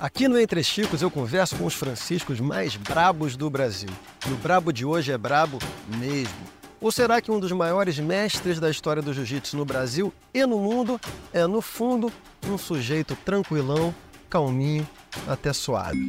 Aqui 0.00 0.26
no 0.28 0.40
Entre 0.40 0.64
Chicos 0.64 1.02
eu 1.02 1.10
converso 1.10 1.54
com 1.56 1.66
os 1.66 1.74
franciscos 1.74 2.40
mais 2.40 2.74
brabos 2.74 3.36
do 3.36 3.50
Brasil. 3.50 3.90
E 4.26 4.32
o 4.32 4.36
brabo 4.36 4.72
de 4.72 4.82
hoje 4.82 5.12
é 5.12 5.18
brabo 5.18 5.58
mesmo. 5.98 6.38
Ou 6.80 6.90
será 6.90 7.20
que 7.20 7.30
um 7.30 7.38
dos 7.38 7.52
maiores 7.52 7.98
mestres 7.98 8.58
da 8.58 8.70
história 8.70 9.02
do 9.02 9.12
jiu-jitsu 9.12 9.58
no 9.58 9.66
Brasil 9.66 10.10
e 10.32 10.46
no 10.46 10.58
mundo 10.58 10.98
é, 11.34 11.46
no 11.46 11.60
fundo, 11.60 12.10
um 12.48 12.56
sujeito 12.56 13.14
tranquilão, 13.14 13.94
calminho, 14.30 14.88
até 15.28 15.52
suave? 15.52 16.00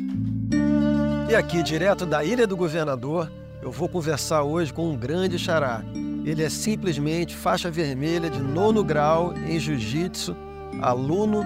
E 1.30 1.36
aqui, 1.36 1.62
direto 1.62 2.06
da 2.06 2.24
Ilha 2.24 2.48
do 2.48 2.56
Governador, 2.56 3.30
eu 3.62 3.74
vou 3.74 3.90
conversar 3.90 4.44
hoje 4.44 4.72
com 4.72 4.90
um 4.90 4.96
grande 4.96 5.38
xará. 5.38 5.84
Ele 6.24 6.42
é 6.42 6.50
simplesmente 6.50 7.36
faixa 7.36 7.70
vermelha 7.70 8.30
de 8.30 8.40
nono 8.40 8.86
grau 8.86 9.34
em 9.34 9.60
jiu-jitsu, 9.60 10.34
aluno, 10.82 11.44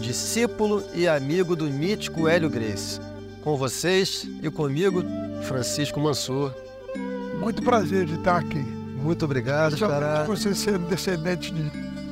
discípulo 0.00 0.82
e 0.94 1.08
amigo 1.08 1.56
do 1.56 1.64
mítico 1.64 2.28
Hélio 2.28 2.50
Grace. 2.50 3.00
Com 3.42 3.56
vocês 3.56 4.26
e 4.42 4.50
comigo, 4.50 5.02
Francisco 5.42 6.00
Mansur. 6.00 6.52
Muito 7.40 7.62
prazer 7.62 8.06
de 8.06 8.14
estar 8.14 8.38
aqui. 8.38 8.58
Muito 8.58 9.24
obrigado, 9.24 9.76
xará. 9.76 10.24
Você 10.24 10.54
ser 10.54 10.78
descendente 10.78 11.52
de 11.52 11.70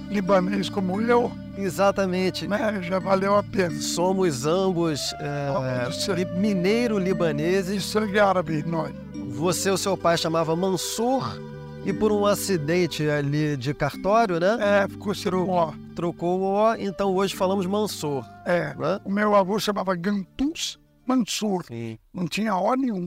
libanês 0.08 0.68
como 0.68 1.00
eu, 1.00 1.32
Exatamente. 1.58 2.46
né, 2.46 2.80
já 2.82 2.98
valeu 2.98 3.36
a 3.36 3.42
pena. 3.42 3.80
Somos 3.80 4.46
ambos 4.46 5.00
é, 5.18 6.14
li- 6.14 6.24
mineiro-libaneses. 6.38 7.74
de 7.74 7.80
sangue 7.88 8.18
árabe, 8.18 8.62
nós. 8.66 8.92
Você, 9.30 9.70
o 9.70 9.76
seu 9.76 9.96
pai, 9.96 10.16
chamava 10.16 10.54
Mansur 10.54 11.36
e 11.84 11.92
por 11.92 12.12
um 12.12 12.24
acidente 12.24 13.08
ali 13.08 13.56
de 13.56 13.74
cartório, 13.74 14.38
né? 14.38 14.56
É, 14.84 14.88
ficou 14.88 15.12
ó. 15.48 15.72
Trocou 15.94 16.40
o 16.40 16.44
O, 16.44 16.74
então 16.74 17.14
hoje 17.14 17.34
falamos 17.36 17.66
Mansur. 17.66 18.24
É, 18.44 18.74
Né? 18.74 19.00
o 19.04 19.10
meu 19.10 19.34
avô 19.34 19.58
chamava 19.60 19.94
Gantus 19.94 20.78
Mansur, 21.06 21.64
Sim. 21.66 21.98
não 22.12 22.26
tinha 22.26 22.54
ó 22.56 22.74
nenhum. 22.74 23.06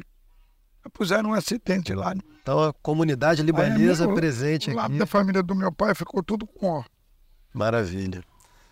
Puseram 0.94 1.32
um 1.32 1.34
acidente 1.34 1.94
lá. 1.94 2.14
Então 2.42 2.64
a 2.64 2.74
comunidade 2.74 3.44
libanesa 3.44 4.06
meu- 4.06 4.16
presente 4.16 4.72
O 4.72 4.76
lado 4.76 4.92
aqui. 4.92 5.00
da 5.00 5.06
família 5.06 5.44
do 5.44 5.54
meu 5.54 5.72
pai 5.72 5.94
ficou 5.94 6.24
tudo 6.24 6.48
com 6.48 6.68
ó. 6.80 6.84
Maravilha. 7.54 8.24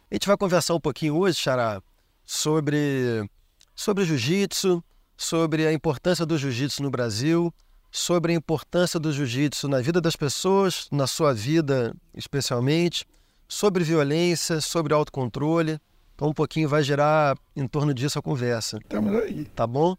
A 0.09 0.15
gente 0.15 0.27
vai 0.27 0.37
conversar 0.37 0.75
um 0.75 0.79
pouquinho 0.79 1.17
hoje, 1.17 1.37
Xará, 1.37 1.81
sobre, 2.23 3.29
sobre 3.75 4.05
jiu-jitsu, 4.05 4.81
sobre 5.17 5.67
a 5.67 5.73
importância 5.73 6.25
do 6.25 6.37
jiu-jitsu 6.37 6.81
no 6.83 6.89
Brasil, 6.89 7.53
sobre 7.91 8.31
a 8.31 8.35
importância 8.35 8.97
do 8.99 9.11
jiu-jitsu 9.11 9.67
na 9.67 9.81
vida 9.81 9.99
das 9.99 10.15
pessoas, 10.15 10.87
na 10.91 11.05
sua 11.07 11.33
vida 11.33 11.93
especialmente, 12.13 13.05
sobre 13.47 13.83
violência, 13.83 14.59
sobre 14.61 14.93
autocontrole. 14.93 15.79
Então 16.15 16.29
um 16.29 16.33
pouquinho 16.33 16.69
vai 16.69 16.81
girar 16.83 17.37
em 17.55 17.67
torno 17.67 17.93
disso 17.93 18.17
a 18.17 18.21
conversa, 18.21 18.77
Estamos 18.77 19.13
aí. 19.15 19.45
tá 19.55 19.67
bom? 19.67 19.95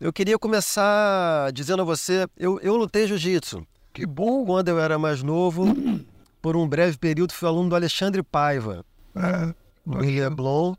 Eu 0.00 0.12
queria 0.12 0.38
começar 0.38 1.50
dizendo 1.52 1.82
a 1.82 1.84
você, 1.84 2.26
eu, 2.36 2.60
eu 2.60 2.76
lutei 2.76 3.06
jiu-jitsu. 3.06 3.66
Que 3.92 4.04
bom. 4.04 4.44
Quando 4.44 4.68
eu 4.68 4.78
era 4.78 4.98
mais 4.98 5.22
novo, 5.22 5.64
por 6.42 6.56
um 6.56 6.68
breve 6.68 6.98
período 6.98 7.32
fui 7.32 7.48
aluno 7.48 7.68
do 7.70 7.76
Alexandre 7.76 8.22
Paiva, 8.22 8.84
É, 9.14 9.54
no 9.86 9.98
Leblon. 10.00 10.74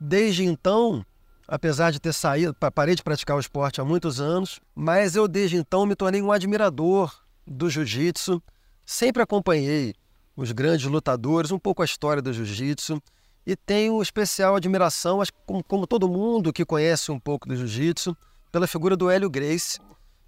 Desde 0.00 0.44
então, 0.44 1.04
apesar 1.46 1.90
de 1.90 2.00
ter 2.00 2.12
saído, 2.14 2.54
pa- 2.54 2.70
parei 2.70 2.94
de 2.94 3.02
praticar 3.02 3.36
o 3.36 3.40
esporte 3.40 3.80
há 3.80 3.84
muitos 3.84 4.20
anos, 4.20 4.60
mas 4.74 5.14
eu 5.16 5.28
desde 5.28 5.56
então 5.56 5.84
me 5.84 5.94
tornei 5.94 6.22
um 6.22 6.32
admirador 6.32 7.12
do 7.46 7.68
jiu-jitsu. 7.68 8.42
Sempre 8.86 9.22
acompanhei 9.22 9.92
os 10.36 10.52
grandes 10.52 10.86
lutadores, 10.86 11.50
um 11.50 11.58
pouco 11.58 11.82
a 11.82 11.84
história 11.84 12.22
do 12.22 12.32
jiu-jitsu 12.32 13.02
e 13.46 13.56
tenho 13.56 14.00
especial 14.00 14.56
admiração, 14.56 15.20
acho 15.20 15.32
como, 15.46 15.64
como 15.64 15.86
todo 15.86 16.08
mundo 16.08 16.52
que 16.52 16.64
conhece 16.64 17.10
um 17.10 17.18
pouco 17.18 17.48
do 17.48 17.56
jiu-jitsu, 17.56 18.16
pela 18.50 18.66
figura 18.66 18.96
do 18.96 19.10
Hélio 19.10 19.28
Grace, 19.28 19.80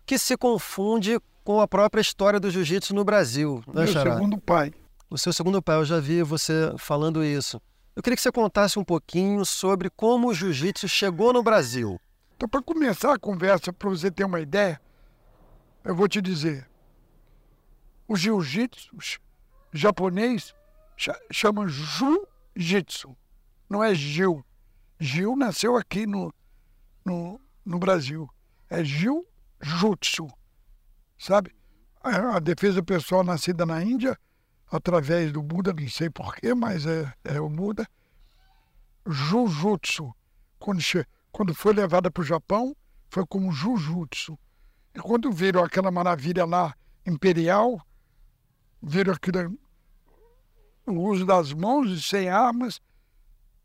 que 0.04 0.18
se 0.18 0.36
confunde 0.36 1.20
com 1.44 1.60
a 1.60 1.68
própria 1.68 2.00
história 2.00 2.40
do 2.40 2.50
jiu-jitsu 2.50 2.94
no 2.94 3.04
Brasil. 3.04 3.62
Né, 3.68 3.84
meu 3.84 3.86
Xará? 3.86 4.14
segundo 4.14 4.38
pai. 4.38 4.72
O 5.10 5.18
seu 5.18 5.32
segundo 5.32 5.62
pai, 5.62 5.76
eu 5.76 5.84
já 5.84 6.00
vi 6.00 6.22
você 6.22 6.74
falando 6.78 7.22
isso. 7.22 7.60
Eu 7.94 8.02
queria 8.02 8.16
que 8.16 8.22
você 8.22 8.32
contasse 8.32 8.78
um 8.78 8.84
pouquinho 8.84 9.44
sobre 9.44 9.88
como 9.90 10.28
o 10.28 10.34
jiu-jitsu 10.34 10.88
chegou 10.88 11.32
no 11.32 11.42
Brasil. 11.42 12.00
Então, 12.36 12.48
para 12.48 12.60
começar 12.60 13.14
a 13.14 13.18
conversa, 13.18 13.72
para 13.72 13.88
você 13.88 14.10
ter 14.10 14.24
uma 14.24 14.40
ideia, 14.40 14.80
eu 15.84 15.94
vou 15.94 16.08
te 16.08 16.20
dizer. 16.20 16.68
O 18.08 18.16
jiu-jitsu 18.16 18.90
japonês 19.74 20.54
cha- 20.96 21.20
chama 21.30 21.66
jiu-jitsu, 21.68 23.14
não 23.68 23.82
é 23.82 23.94
Gil. 23.94 24.44
Gil 25.00 25.36
nasceu 25.36 25.76
aqui 25.76 26.06
no, 26.06 26.32
no, 27.04 27.40
no 27.64 27.78
Brasil. 27.78 28.30
É 28.70 28.82
jiu-jutsu, 28.84 30.28
sabe? 31.18 31.54
A, 32.00 32.36
a 32.36 32.38
defesa 32.38 32.82
pessoal 32.82 33.24
nascida 33.24 33.66
na 33.66 33.82
Índia, 33.82 34.18
através 34.70 35.32
do 35.32 35.42
Buda, 35.42 35.72
não 35.72 35.88
sei 35.88 36.08
porquê, 36.08 36.54
mas 36.54 36.86
é, 36.86 37.12
é 37.24 37.40
o 37.40 37.48
Buda. 37.48 37.86
Jujutsu. 39.06 40.14
Quando, 40.58 40.80
quando 41.30 41.54
foi 41.54 41.74
levada 41.74 42.10
para 42.10 42.22
o 42.22 42.24
Japão, 42.24 42.74
foi 43.10 43.26
como 43.26 43.52
Jujutsu. 43.52 44.38
E 44.94 45.00
quando 45.00 45.30
viram 45.32 45.62
aquela 45.62 45.90
maravilha 45.90 46.44
lá, 46.44 46.74
imperial, 47.06 47.84
viram 48.82 49.12
aquilo, 49.12 49.58
o 50.86 50.92
uso 50.92 51.24
das 51.24 51.52
mãos 51.52 51.90
e 51.90 52.02
sem 52.02 52.28
armas, 52.28 52.80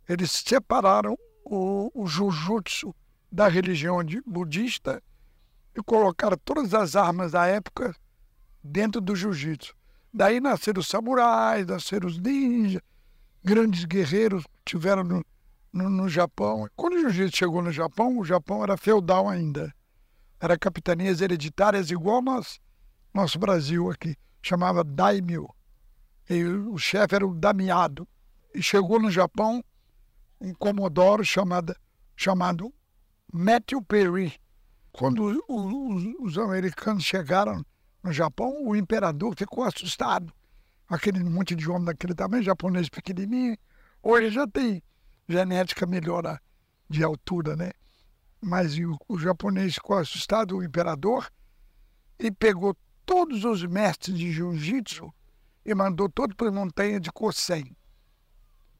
eles 0.07 0.31
separaram 0.31 1.18
o, 1.44 1.91
o 1.94 2.07
Jujutsu 2.07 2.96
da 3.31 3.47
religião 3.47 4.03
de- 4.03 4.22
budista 4.25 5.02
e 5.75 5.81
colocaram 5.84 6.38
todas 6.44 6.74
as 6.74 6.96
armas 6.96 7.31
da 7.34 7.46
época 7.46 7.96
dentro 8.63 9.00
do 9.00 9.16
Jiu-Jitsu. 9.16 9.75
Daí 10.12 10.40
nasceram 10.40 10.80
os 10.80 10.88
samurais, 10.88 11.68
nasceram 11.68 12.07
os 12.07 12.18
ninjas, 12.18 12.81
grandes 13.44 13.86
guerreiros 13.86 14.44
tiveram 14.66 15.03
no, 15.03 15.24
no, 15.72 15.90
no 15.90 16.09
Japão. 16.09 16.68
Quando 16.75 16.94
o 16.94 17.00
jiu-jitsu 17.00 17.38
chegou 17.38 17.62
no 17.62 17.72
Japão, 17.72 18.18
o 18.18 18.25
Japão 18.25 18.63
era 18.63 18.75
feudal 18.75 19.30
ainda. 19.30 19.74
Era 20.40 20.57
capitanias 20.57 21.22
hereditárias 21.22 21.91
igual 21.91 22.22
nós, 22.22 22.59
nosso 23.13 23.38
Brasil 23.38 23.90
aqui. 23.91 24.16
Chamava 24.41 24.84
daimyo. 24.84 25.47
E 26.29 26.44
o 26.44 26.78
chefe 26.78 27.16
era 27.16 27.25
o 27.28 27.34
damiado. 27.34 28.07
E 28.53 28.62
chegou 28.62 29.00
no 29.00 29.09
Japão 29.09 29.63
um 30.40 30.53
comodoro 30.53 31.23
chamado, 31.25 31.75
chamado 32.16 32.73
Matthew 33.31 33.81
Perry. 33.81 34.34
Quando 34.91 35.23
os, 35.23 35.38
os- 35.47 36.16
os 36.19 36.38
americanos 36.38 37.03
chegaram 37.03 37.66
no 38.03 38.12
Japão, 38.12 38.63
o 38.66 38.75
imperador 38.75 39.34
ficou 39.35 39.63
assustado. 39.63 40.31
Aquele 40.88 41.23
monte 41.23 41.56
de 41.56 41.69
homem 41.69 41.85
daquele 41.85 42.16
tamanho, 42.16 42.44
japonês 42.44 42.89
pequenininho. 42.89 43.57
Hoje 44.01 44.29
já 44.31 44.47
tem 44.47 44.81
genética 45.28 45.85
melhor 45.85 46.39
de 46.89 47.03
altura, 47.03 47.56
né? 47.56 47.72
Mas 48.41 48.78
o, 48.78 48.97
o 49.07 49.19
japonês 49.19 49.75
ficou 49.75 49.97
assustado, 49.97 50.57
o 50.57 50.63
imperador, 50.63 51.29
e 52.18 52.31
pegou 52.31 52.75
todos 53.06 53.44
os 53.44 53.63
mestres 53.66 54.18
de 54.18 54.31
jiu-jitsu 54.31 55.13
e 55.69 55.75
mandou 55.75 56.09
todos 56.09 56.35
para 56.35 56.50
a 56.50 56.52
montanha 56.52 57.00
de 57.00 57.12
Kosen. 57.12 57.75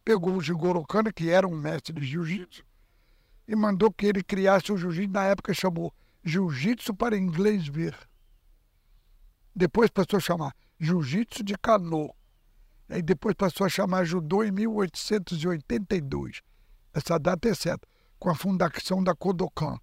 Pegou 0.03 0.35
o 0.35 0.41
Jigoro 0.41 0.83
Kano, 0.88 1.13
que 1.13 1.29
era 1.29 1.47
um 1.47 1.55
mestre 1.55 1.94
de 1.94 2.03
jiu-jitsu, 2.03 2.66
e 3.47 3.55
mandou 3.55 3.94
que 3.94 4.07
ele 4.07 4.23
criasse 4.23 4.72
o 4.72 4.77
jiu-jitsu, 4.77 5.13
na 5.13 5.25
época 5.25 5.53
chamou 5.53 5.94
Jiu-Jitsu 6.23 6.95
para 6.95 7.16
inglês 7.16 7.67
ver. 7.67 7.95
Depois 9.55 9.91
passou 9.91 10.17
a 10.17 10.19
chamar 10.19 10.55
Jiu-Jitsu 10.79 11.44
de 11.44 11.55
Kano. 11.59 12.11
Aí 12.89 13.03
depois 13.03 13.35
passou 13.35 13.67
a 13.67 13.69
chamar 13.69 14.03
Judô 14.03 14.44
em 14.44 14.51
1882. 14.51 16.41
Essa 16.91 17.19
data 17.19 17.47
é 17.47 17.53
certa, 17.53 17.88
com 18.18 18.31
a 18.31 18.36
fundação 18.36 19.03
da 19.03 19.13
Kodokan, 19.13 19.77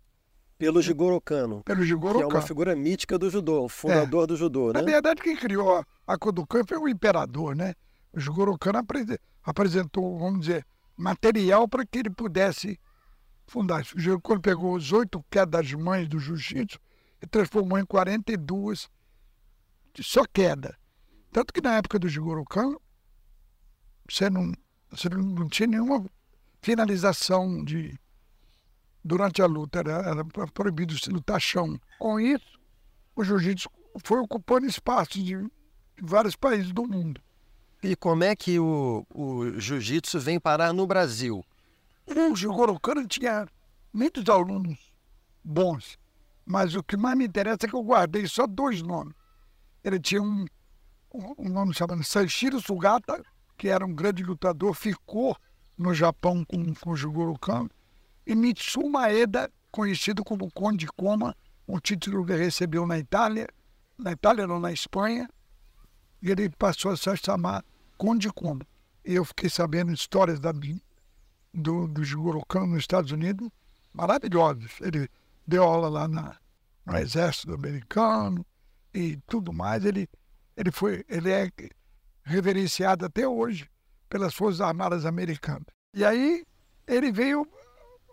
Pelo 0.59 0.81
Jigoro 0.81 1.21
Kano, 1.21 1.63
pelo 1.65 1.81
que 1.81 1.87
Jigoro 1.87 2.21
é 2.21 2.25
uma 2.25 2.33
Kano. 2.33 2.47
figura 2.47 2.75
mítica 2.75 3.19
do 3.19 3.29
judô, 3.29 3.65
o 3.65 3.69
fundador 3.69 4.27
do 4.27 4.37
judô, 4.37 4.73
Na 4.73 4.81
né? 4.81 4.91
verdade, 4.93 5.21
quem 5.21 5.37
criou 5.37 5.85
a, 6.07 6.19
Kodokan 6.19 6.65
foi 6.67 6.79
o 6.79 6.89
imperador, 6.89 7.55
né? 7.55 7.75
O 8.13 8.19
Jigoro 8.19 8.57
Kano 8.59 8.79
apre- 8.79 9.21
apresentou, 9.43 10.19
vamos 10.19 10.41
dizer, 10.41 10.65
material 10.97 11.69
para 11.69 11.85
que 11.85 11.99
ele 11.99 12.09
pudesse 12.11 12.81
fundar. 13.47 13.83
O 13.95 14.01
Jigoro 14.01 14.23
Kano 14.23 14.41
pegou 14.41 14.75
os 14.75 14.93
oito 14.93 15.23
quedas 15.31 15.71
mães 15.75 16.09
do 16.09 16.19
jiu-jitsu 16.19 16.79
e 17.23 17.27
transformou 17.27 17.79
em 17.79 17.85
42 17.85 18.89
de 19.93 20.03
só 20.03 20.23
queda. 20.33 20.75
Tanto 21.31 21.53
que 21.53 21.61
na 21.61 21.77
época 21.77 21.99
do 21.99 22.09
Jigoro 22.09 22.45
Kano, 22.47 22.81
você 24.09 24.31
não, 24.31 24.53
você 24.91 25.11
não 25.11 25.49
tinha 25.51 25.67
nenhuma 25.67 26.03
finalização 26.63 27.63
de 27.63 27.99
durante 29.07 29.41
a 29.41 29.47
luta, 29.47 29.79
era, 29.79 29.93
era 29.93 30.25
proibido 30.53 30.99
se 30.99 31.09
lutar 31.11 31.41
chão. 31.41 31.79
Com 31.99 32.19
isso, 32.19 32.59
o 33.15 33.23
jiu-jitsu 33.23 33.71
foi 34.05 34.19
ocupando 34.19 34.67
espaços 34.67 35.23
de, 35.23 35.37
de 35.37 36.03
vários 36.03 36.35
países 36.35 36.73
do 36.73 36.87
mundo. 36.87 37.21
E 37.83 37.95
como 37.95 38.25
é 38.25 38.35
que 38.35 38.59
o, 38.59 39.07
o 39.15 39.61
jiu-jitsu 39.61 40.19
vem 40.19 40.41
parar 40.41 40.73
no 40.73 40.87
Brasil? 40.87 41.45
O 42.07 42.35
Jigoro 42.35 42.79
Kano 42.81 43.07
tinha 43.07 43.47
muitos 43.93 44.29
alunos 44.29 44.79
bons, 45.43 45.99
mas 46.45 46.75
o 46.75 46.83
que 46.83 46.97
mais 46.97 47.17
me 47.17 47.27
interessa 47.27 47.59
é 47.65 47.69
que 47.69 47.75
eu 47.75 47.83
guardei 47.83 48.27
só 48.27 48.47
dois 48.47 48.83
nomes. 48.83 49.15
Ele 49.85 50.01
tinha 50.01 50.23
um, 50.23 50.45
um 51.39 51.49
nome 51.49 51.73
chamado 51.75 52.03
Sanshiro 52.03 52.61
Sugata, 52.61 53.23
que 53.57 53.69
era 53.69 53.87
um 53.87 53.95
grande 53.95 54.23
lutador, 54.23 54.75
ficou 54.75 55.37
no 55.79 55.95
Japão 55.95 56.45
com, 56.45 56.75
com 56.75 56.91
o 56.91 56.97
Jigoro 56.97 57.39
Kano, 57.39 57.71
e 58.27 58.35
Mitsu 58.35 58.89
Maeda, 58.89 59.51
conhecido 59.71 60.25
como 60.25 60.51
Conde 60.51 60.87
Koma, 60.89 61.37
um 61.69 61.79
título 61.79 62.25
que 62.27 62.35
recebeu 62.35 62.87
na 62.87 62.99
Itália, 62.99 63.49
na 63.97 64.13
Itália 64.13 64.47
não, 64.47 64.59
na 64.59 64.73
Espanha, 64.73 65.29
e 66.21 66.31
ele 66.31 66.49
passou 66.51 66.91
a 66.91 66.97
se 66.97 67.17
chamar 67.17 67.65
Conde 67.97 68.33
Koma. 68.33 68.67
E 69.05 69.15
eu 69.15 69.25
fiquei 69.25 69.49
sabendo 69.49 69.93
histórias 69.93 70.41
da, 70.41 70.53
do, 71.55 71.87
do 71.87 72.05
Jigoro 72.05 72.43
nos 72.67 72.79
Estados 72.79 73.13
Unidos, 73.13 73.49
maravilhosas. 73.93 74.73
Ele 74.81 75.09
deu 75.47 75.63
aula 75.63 75.89
lá 75.89 76.09
na, 76.09 76.37
no 76.85 76.97
exército 76.97 77.55
americano 77.55 78.45
e 78.93 79.17
tudo 79.27 79.53
mais. 79.53 79.85
Ele, 79.85 80.09
ele, 80.57 80.73
foi, 80.73 81.05
ele 81.09 81.31
é 81.31 81.51
reverenciado 82.25 83.05
até 83.05 83.27
hoje 83.27 83.71
pelas 84.09 84.35
Forças 84.35 84.61
Armadas 84.61 85.07
Americanas. 85.07 85.67
E 85.95 86.05
aí 86.05 86.45
ele 86.87 87.13
veio 87.13 87.47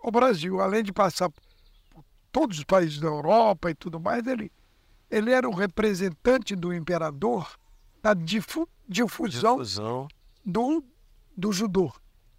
ao 0.04 0.10
Brasil, 0.10 0.60
além 0.60 0.84
de 0.84 0.92
passar 0.92 1.30
por 1.30 2.04
todos 2.30 2.58
os 2.58 2.64
países 2.64 3.00
da 3.00 3.06
Europa 3.06 3.70
e 3.70 3.74
tudo 3.74 3.98
mais, 3.98 4.26
ele, 4.26 4.52
ele 5.10 5.30
era 5.32 5.48
o 5.48 5.54
representante 5.54 6.54
do 6.54 6.74
imperador 6.74 7.50
da 8.02 8.12
difu, 8.12 8.68
difusão, 8.86 9.56
difusão, 9.56 10.08
Do, 10.44 10.84
do 11.34 11.50
judô. 11.52 11.90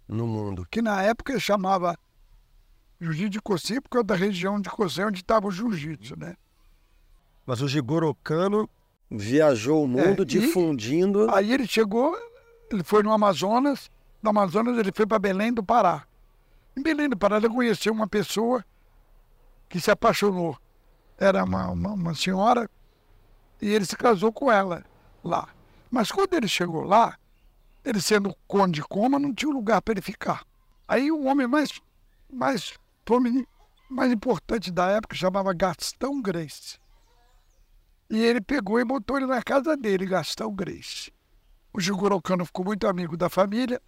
No 0.06 0.28
mundo. 0.28 0.64
Que 0.70 0.80
na 0.80 1.02
época 1.02 1.40
chamava 1.40 1.98
Jiu-Jitsu 3.00 3.30
de 3.30 3.42
Kosei, 3.42 3.80
porque 3.80 3.98
é 3.98 4.02
da 4.04 4.14
região 4.14 4.60
de 4.60 4.70
Kosei 4.70 5.04
onde 5.04 5.18
estava 5.18 5.48
o 5.48 5.50
jiu-jitsu, 5.50 6.16
né? 6.16 6.36
Mas 7.44 7.60
o 7.60 7.66
Jigoro 7.66 8.14
Kano 8.22 8.70
viajou 9.10 9.82
o 9.82 9.88
mundo 9.88 10.22
é, 10.22 10.24
difundindo. 10.24 11.28
Aí 11.34 11.52
ele 11.52 11.66
chegou, 11.66 12.16
ele 12.70 12.84
foi 12.84 13.02
no 13.02 13.10
Amazonas, 13.10 13.90
no 14.22 14.30
Amazonas 14.30 14.78
ele 14.78 14.92
foi 14.92 15.04
para 15.04 15.18
Belém 15.18 15.52
do 15.52 15.64
Pará. 15.64 16.06
Em 16.76 16.82
Belém 16.82 17.08
do 17.08 17.16
Pará 17.16 17.38
ele 17.38 17.48
conheceu 17.48 17.92
uma 17.92 18.06
pessoa 18.06 18.64
que 19.68 19.80
se 19.80 19.90
apaixonou. 19.90 20.58
Era 21.18 21.42
uma, 21.42 21.70
uma, 21.70 21.92
uma 21.92 22.14
senhora 22.14 22.68
e 23.60 23.68
ele 23.68 23.86
se 23.86 23.96
casou 23.96 24.30
com 24.30 24.52
ela 24.52 24.84
lá. 25.24 25.48
Mas 25.90 26.12
quando 26.12 26.34
ele 26.34 26.46
chegou 26.46 26.84
lá, 26.84 27.16
ele 27.82 28.00
sendo 28.00 28.36
conde 28.46 28.80
de 28.80 28.82
coma, 28.82 29.18
não 29.18 29.32
tinha 29.32 29.50
lugar 29.50 29.80
para 29.80 29.92
ele 29.92 30.02
ficar. 30.02 30.44
Aí 30.86 31.10
o 31.10 31.24
homem 31.24 31.46
mais, 31.46 31.80
mais, 32.30 32.74
mais 33.88 34.12
importante 34.12 34.70
da 34.70 34.86
época 34.90 35.16
chamava 35.16 35.54
Gastão 35.54 36.20
Grace. 36.20 36.78
E 38.10 38.22
ele 38.22 38.40
pegou 38.40 38.78
e 38.78 38.84
botou 38.84 39.16
ele 39.16 39.26
na 39.26 39.42
casa 39.42 39.76
dele, 39.76 40.04
Gastão 40.04 40.54
Grace. 40.54 41.10
O 41.72 41.80
Jigoro 41.80 42.20
Kano 42.20 42.44
ficou 42.44 42.64
muito 42.64 42.86
amigo 42.86 43.16
da 43.16 43.30
família 43.30 43.80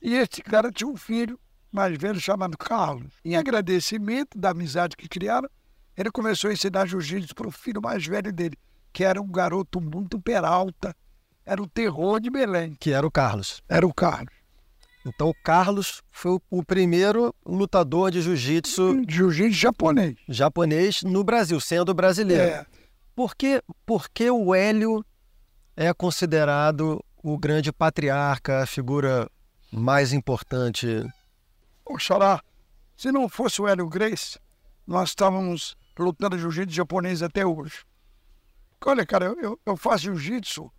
e 0.00 0.14
esse 0.14 0.42
cara 0.42 0.72
tinha 0.72 0.90
um 0.90 0.96
filho 0.96 1.38
mais 1.72 1.96
velho 1.96 2.20
chamado 2.20 2.56
Carlos. 2.58 3.12
Em 3.24 3.34
agradecimento 3.34 4.38
da 4.38 4.50
amizade 4.50 4.96
que 4.96 5.08
criaram, 5.08 5.48
ele 5.96 6.10
começou 6.10 6.50
a 6.50 6.52
ensinar 6.52 6.86
jiu-jitsu 6.86 7.34
para 7.34 7.48
o 7.48 7.50
filho 7.50 7.80
mais 7.80 8.06
velho 8.06 8.32
dele, 8.32 8.56
que 8.92 9.02
era 9.02 9.20
um 9.20 9.30
garoto 9.30 9.80
muito 9.80 10.20
peralta, 10.20 10.94
era 11.44 11.60
o 11.62 11.66
terror 11.66 12.20
de 12.20 12.30
Belém. 12.30 12.76
Que 12.78 12.92
era 12.92 13.06
o 13.06 13.10
Carlos. 13.10 13.62
Era 13.68 13.86
o 13.86 13.92
Carlos. 13.92 14.32
Então 15.04 15.30
o 15.30 15.34
Carlos 15.42 16.00
foi 16.12 16.38
o 16.48 16.64
primeiro 16.64 17.34
lutador 17.44 18.10
de 18.10 18.22
jiu-jitsu. 18.22 19.02
Jiu-jitsu 19.08 19.58
japonês. 19.58 20.16
Japonês 20.28 21.02
no 21.02 21.24
Brasil, 21.24 21.58
sendo 21.60 21.92
brasileiro. 21.92 22.42
É. 22.42 22.66
Por 23.14 23.34
que, 23.34 23.62
por 23.84 24.08
que 24.08 24.30
o 24.30 24.54
Hélio 24.54 25.04
é 25.76 25.92
considerado 25.92 27.04
o 27.22 27.36
grande 27.36 27.72
patriarca, 27.72 28.62
a 28.62 28.66
figura 28.66 29.28
mais 29.72 30.12
importante? 30.12 31.04
Oxalá, 31.84 32.42
se 32.96 33.10
não 33.10 33.28
fosse 33.28 33.60
o 33.60 33.68
Hélio 33.68 33.88
Grace, 33.88 34.38
nós 34.86 35.10
estávamos 35.10 35.76
lutando 35.98 36.38
jiu-jitsu 36.38 36.74
japonês 36.74 37.22
até 37.22 37.44
hoje. 37.44 37.84
Olha, 38.84 39.06
cara, 39.06 39.26
eu, 39.26 39.58
eu 39.64 39.76
faço 39.76 40.04
jiu-jitsu 40.04 40.70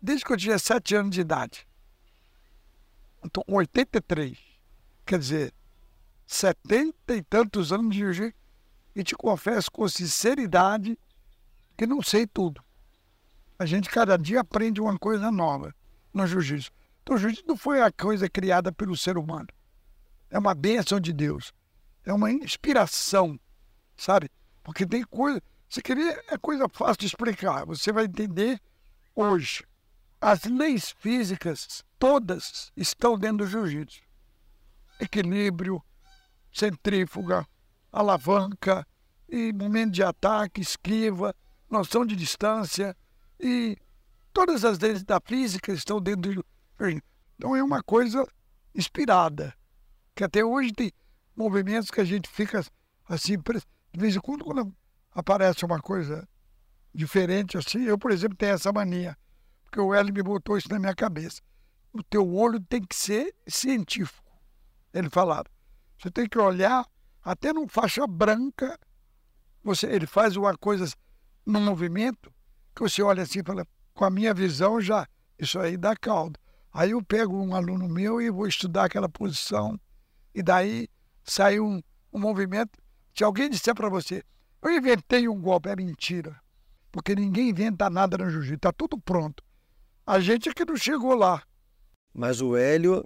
desde 0.00 0.24
que 0.24 0.32
eu 0.32 0.36
tinha 0.36 0.58
sete 0.58 0.94
anos 0.94 1.14
de 1.14 1.20
idade. 1.20 1.66
Com 3.32 3.54
83. 3.54 4.38
Quer 5.06 5.18
dizer, 5.18 5.54
setenta 6.26 7.14
e 7.14 7.22
tantos 7.22 7.72
anos 7.72 7.90
de 7.90 7.98
jiu-jitsu. 7.98 8.38
E 8.94 9.02
te 9.02 9.16
confesso 9.16 9.70
com 9.72 9.88
sinceridade 9.88 10.96
que 11.76 11.86
não 11.86 12.00
sei 12.00 12.26
tudo. 12.26 12.62
A 13.58 13.66
gente 13.66 13.90
cada 13.90 14.16
dia 14.16 14.40
aprende 14.40 14.80
uma 14.80 14.96
coisa 14.98 15.32
nova 15.32 15.74
no 16.12 16.26
jiu-jitsu. 16.26 16.70
Então, 17.02 17.16
o 17.16 17.18
jiu-jitsu 17.18 17.44
não 17.46 17.56
foi 17.56 17.82
a 17.82 17.90
coisa 17.90 18.28
criada 18.28 18.70
pelo 18.70 18.96
ser 18.96 19.18
humano. 19.18 19.48
É 20.34 20.38
uma 20.38 20.52
bênção 20.52 20.98
de 20.98 21.12
Deus. 21.12 21.52
É 22.04 22.12
uma 22.12 22.28
inspiração, 22.32 23.38
sabe? 23.96 24.28
Porque 24.64 24.84
tem 24.84 25.04
coisa. 25.04 25.40
Você 25.68 25.80
queria. 25.80 26.20
É 26.28 26.36
coisa 26.36 26.68
fácil 26.68 26.96
de 26.96 27.06
explicar. 27.06 27.64
Você 27.66 27.92
vai 27.92 28.06
entender 28.06 28.60
hoje. 29.14 29.64
As 30.20 30.42
leis 30.42 30.90
físicas, 30.98 31.84
todas, 32.00 32.72
estão 32.76 33.16
dentro 33.16 33.38
do 33.38 33.46
jiu-jitsu. 33.46 34.02
Equilíbrio, 34.98 35.80
centrífuga, 36.52 37.46
alavanca, 37.92 38.84
e 39.28 39.52
momento 39.52 39.92
de 39.92 40.02
ataque, 40.02 40.60
esquiva, 40.60 41.32
noção 41.70 42.04
de 42.04 42.16
distância 42.16 42.96
e 43.38 43.76
todas 44.32 44.64
as 44.64 44.80
leis 44.80 45.04
da 45.04 45.20
física 45.24 45.72
estão 45.72 46.00
dentro 46.00 46.34
do. 46.34 46.44
Então 47.36 47.54
é 47.54 47.62
uma 47.62 47.84
coisa 47.84 48.26
inspirada. 48.74 49.54
Que 50.14 50.24
até 50.24 50.44
hoje 50.44 50.72
tem 50.72 50.92
movimentos 51.36 51.90
que 51.90 52.00
a 52.00 52.04
gente 52.04 52.28
fica 52.28 52.64
assim, 53.08 53.36
de 53.36 54.00
vez 54.00 54.16
em 54.16 54.20
quando, 54.20 54.44
quando 54.44 54.74
aparece 55.12 55.64
uma 55.64 55.80
coisa 55.80 56.28
diferente 56.94 57.58
assim, 57.58 57.82
eu, 57.84 57.98
por 57.98 58.12
exemplo, 58.12 58.36
tenho 58.36 58.52
essa 58.52 58.72
mania, 58.72 59.16
porque 59.64 59.80
o 59.80 59.92
Hélio 59.92 60.14
me 60.14 60.22
botou 60.22 60.56
isso 60.56 60.68
na 60.68 60.78
minha 60.78 60.94
cabeça. 60.94 61.42
O 61.92 62.02
teu 62.02 62.32
olho 62.34 62.60
tem 62.60 62.82
que 62.82 62.94
ser 62.94 63.34
científico. 63.46 64.32
Ele 64.92 65.10
falava. 65.10 65.46
Você 65.98 66.10
tem 66.10 66.28
que 66.28 66.38
olhar, 66.38 66.86
até 67.22 67.52
no 67.52 67.66
faixa 67.68 68.06
branca, 68.06 68.78
você, 69.62 69.86
ele 69.86 70.06
faz 70.06 70.36
uma 70.36 70.56
coisa 70.56 70.86
no 71.46 71.60
movimento, 71.60 72.32
que 72.74 72.82
você 72.82 73.02
olha 73.02 73.22
assim 73.22 73.40
e 73.40 73.44
fala, 73.44 73.66
com 73.92 74.04
a 74.04 74.10
minha 74.10 74.34
visão 74.34 74.80
já, 74.80 75.06
isso 75.38 75.58
aí 75.58 75.76
dá 75.76 75.96
caldo. 75.96 76.38
Aí 76.72 76.90
eu 76.90 77.02
pego 77.02 77.36
um 77.36 77.54
aluno 77.54 77.88
meu 77.88 78.20
e 78.20 78.30
vou 78.30 78.46
estudar 78.46 78.84
aquela 78.84 79.08
posição, 79.08 79.78
e 80.34 80.42
daí 80.42 80.88
sai 81.22 81.60
um, 81.60 81.80
um 82.12 82.18
movimento. 82.18 82.78
Se 83.14 83.22
alguém 83.22 83.48
disser 83.48 83.74
para 83.74 83.88
você, 83.88 84.22
eu 84.62 84.70
inventei 84.70 85.28
um 85.28 85.40
golpe, 85.40 85.68
é 85.68 85.76
mentira. 85.76 86.40
Porque 86.90 87.14
ninguém 87.14 87.50
inventa 87.50 87.90
nada 87.90 88.18
no 88.18 88.30
jiu-jitsu, 88.30 88.54
está 88.54 88.72
tudo 88.72 88.98
pronto. 88.98 89.42
A 90.06 90.20
gente 90.20 90.48
é 90.48 90.52
que 90.52 90.64
não 90.64 90.76
chegou 90.76 91.14
lá. 91.14 91.42
Mas 92.12 92.40
o 92.40 92.56
Hélio 92.56 93.02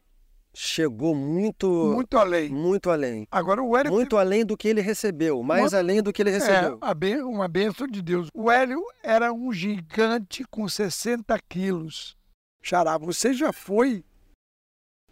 chegou 0.54 1.14
muito 1.14 1.68
muito 1.94 2.18
além 2.18 2.48
muito 2.48 2.90
além 2.90 3.28
agora 3.30 3.62
o 3.62 3.76
Hélio 3.76 3.92
muito 3.92 4.16
além 4.16 4.44
do 4.44 4.56
que 4.56 4.66
ele 4.66 4.80
recebeu 4.80 5.40
mais 5.42 5.72
além 5.72 6.02
do 6.02 6.12
que 6.12 6.20
ele 6.20 6.30
recebeu 6.30 6.78
é 6.82 6.94
ben... 6.94 7.22
uma 7.22 7.46
benção 7.46 7.86
de 7.86 8.02
Deus 8.02 8.28
o 8.34 8.50
Hélio 8.50 8.82
era 9.02 9.32
um 9.32 9.52
gigante 9.52 10.44
com 10.50 10.68
60 10.68 11.38
quilos 11.48 12.16
Xará 12.60 12.98
você 12.98 13.32
já 13.32 13.52
foi 13.52 14.04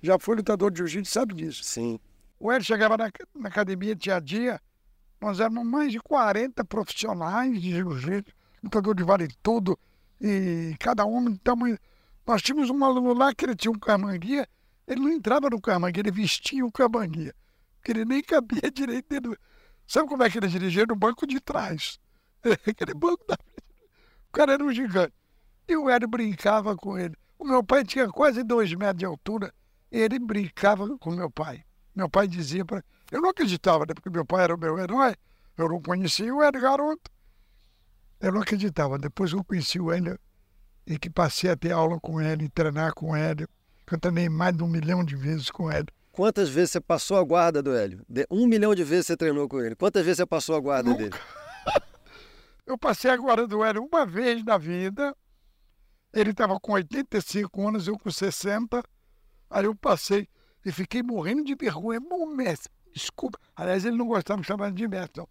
já 0.03 0.19
foi 0.19 0.37
lutador 0.37 0.71
de 0.71 0.79
jiu-jitsu 0.79 1.13
sabe 1.13 1.35
disso 1.35 1.63
sim 1.63 2.01
o 2.39 2.51
Hélio 2.51 2.65
chegava 2.65 2.97
na, 2.97 3.11
na 3.35 3.49
academia 3.49 3.95
dia 3.95 4.17
a 4.17 4.21
dia 4.21 4.61
nós 5.21 5.41
éramos 5.41 5.65
mais 5.67 5.93
de 5.93 5.99
40 6.01 6.65
profissionais 6.65 7.61
de 7.61 7.71
jiu-jitsu 7.71 8.33
lutador 8.63 8.95
de 8.95 9.03
vale 9.03 9.29
tudo 9.43 9.79
e 10.21 10.75
cada 10.79 11.05
um 11.05 11.37
tamanho 11.37 11.79
nós 12.27 12.43
tínhamos 12.43 12.71
um 12.71 12.85
aluno 12.85 13.15
lá 13.15 13.35
que 13.35 13.45
ele 13.45 13.55
tinha 13.55 13.71
um 13.71 13.79
camanguia 13.79 14.49
ele 14.87 15.01
não 15.01 15.11
entrava 15.11 15.51
no 15.51 15.61
camangue, 15.61 16.01
ele 16.01 16.11
vestia 16.11 16.65
o 16.65 16.71
camangue. 16.71 17.33
Porque 17.77 17.91
ele 17.91 18.05
nem 18.05 18.23
cabia 18.23 18.71
direito 18.71 19.09
dentro. 19.09 19.37
Sabe 19.87 20.09
como 20.09 20.23
é 20.23 20.31
que 20.31 20.39
ele 20.39 20.49
dirigia? 20.49 20.87
No 20.87 20.95
banco 20.95 21.27
de 21.27 21.41
trás. 21.41 21.99
Aquele 22.67 22.95
banco 22.95 23.25
da 23.27 23.37
frente. 23.37 23.75
O 24.29 24.33
cara 24.33 24.53
era 24.53 24.65
um 24.65 24.73
gigante. 24.73 25.13
E 25.69 25.77
o 25.77 25.91
Hélio 25.91 26.09
brincava 26.09 26.77
com 26.77 26.97
ele. 26.97 27.17
O 27.39 27.45
meu 27.45 27.65
pai 27.65 27.85
tinha 27.85 28.09
quase 28.09 28.45
dois 28.45 28.73
metros 28.75 28.99
de 28.99 29.05
altura. 29.05 29.53
E 29.91 29.99
ele 29.99 30.19
brincava 30.19 30.97
com 30.99 31.11
meu 31.11 31.31
pai. 31.31 31.65
Meu 31.97 32.09
pai 32.11 32.29
dizia 32.29 32.65
para. 32.65 32.85
Eu 33.11 33.21
não 33.23 33.31
acreditava, 33.31 33.87
né? 33.87 33.95
Porque 33.95 34.11
meu 34.11 34.25
pai 34.25 34.45
era 34.45 34.55
o 34.55 34.59
meu 34.59 34.79
herói. 34.79 35.17
Eu 35.57 35.69
não 35.69 35.81
conhecia 35.81 36.33
o 36.35 36.43
Hélio 36.43 36.61
garoto. 36.61 37.11
Eu 38.21 38.33
não 38.33 38.43
acreditava. 38.43 38.99
Depois 38.99 39.33
eu 39.33 39.43
conheci 39.43 39.81
o 39.81 39.91
Hélio 39.91 40.19
e 40.87 40.99
que 40.99 41.09
passei 41.09 41.51
a 41.51 41.57
ter 41.57 41.73
aula 41.73 41.99
com 41.99 42.21
ele, 42.21 42.49
treinar 42.51 42.93
com 42.95 43.17
ele. 43.17 43.47
Eu 43.91 43.99
treinei 43.99 44.29
mais 44.29 44.55
de 44.55 44.63
um 44.63 44.69
milhão 44.69 45.03
de 45.03 45.17
vezes 45.17 45.51
com 45.51 45.73
ele. 45.73 45.87
Quantas 46.13 46.49
vezes 46.51 46.73
você 46.73 46.81
passou 46.81 47.17
a 47.19 47.25
guarda 47.25 47.63
do 47.63 47.75
Hélio? 47.75 48.05
De- 48.09 48.27
Um 48.31 48.47
milhão 48.47 48.75
de 48.75 48.85
vezes 48.85 49.07
você 49.07 49.17
treinou 49.17 49.49
com 49.49 49.61
ele. 49.61 49.75
Quantas 49.75 50.05
vezes 50.05 50.19
você 50.19 50.27
passou 50.27 50.55
a 50.57 50.61
guarda 50.61 50.91
Nunca. 50.91 51.03
dele? 51.05 51.15
Eu 52.67 52.77
passei 52.77 53.11
agora 53.11 53.47
do 53.47 53.63
Hélio 53.65 53.85
uma 53.91 54.05
vez 54.05 54.45
na 54.45 54.59
vida. 54.59 55.15
Ele 56.13 56.31
estava 56.31 56.59
com 56.59 56.73
85 56.73 57.69
anos, 57.69 57.87
eu 57.87 57.97
com 57.99 58.11
60. 58.11 58.83
Aí 59.51 59.65
eu 59.67 59.75
passei 59.75 60.27
e 60.67 60.73
fiquei 60.73 61.01
morrendo 61.01 61.45
de 61.45 61.55
vergonha. 61.55 62.01
Bom, 62.01 62.27
mestre, 62.27 62.73
desculpa. 62.93 63.39
Aliás, 63.55 63.85
ele 63.85 63.97
não 63.97 64.09
gostava 64.09 64.41
de 64.41 64.47
chamar 64.49 64.73
de 64.73 64.89
mestre, 64.89 65.21
não. 65.21 65.29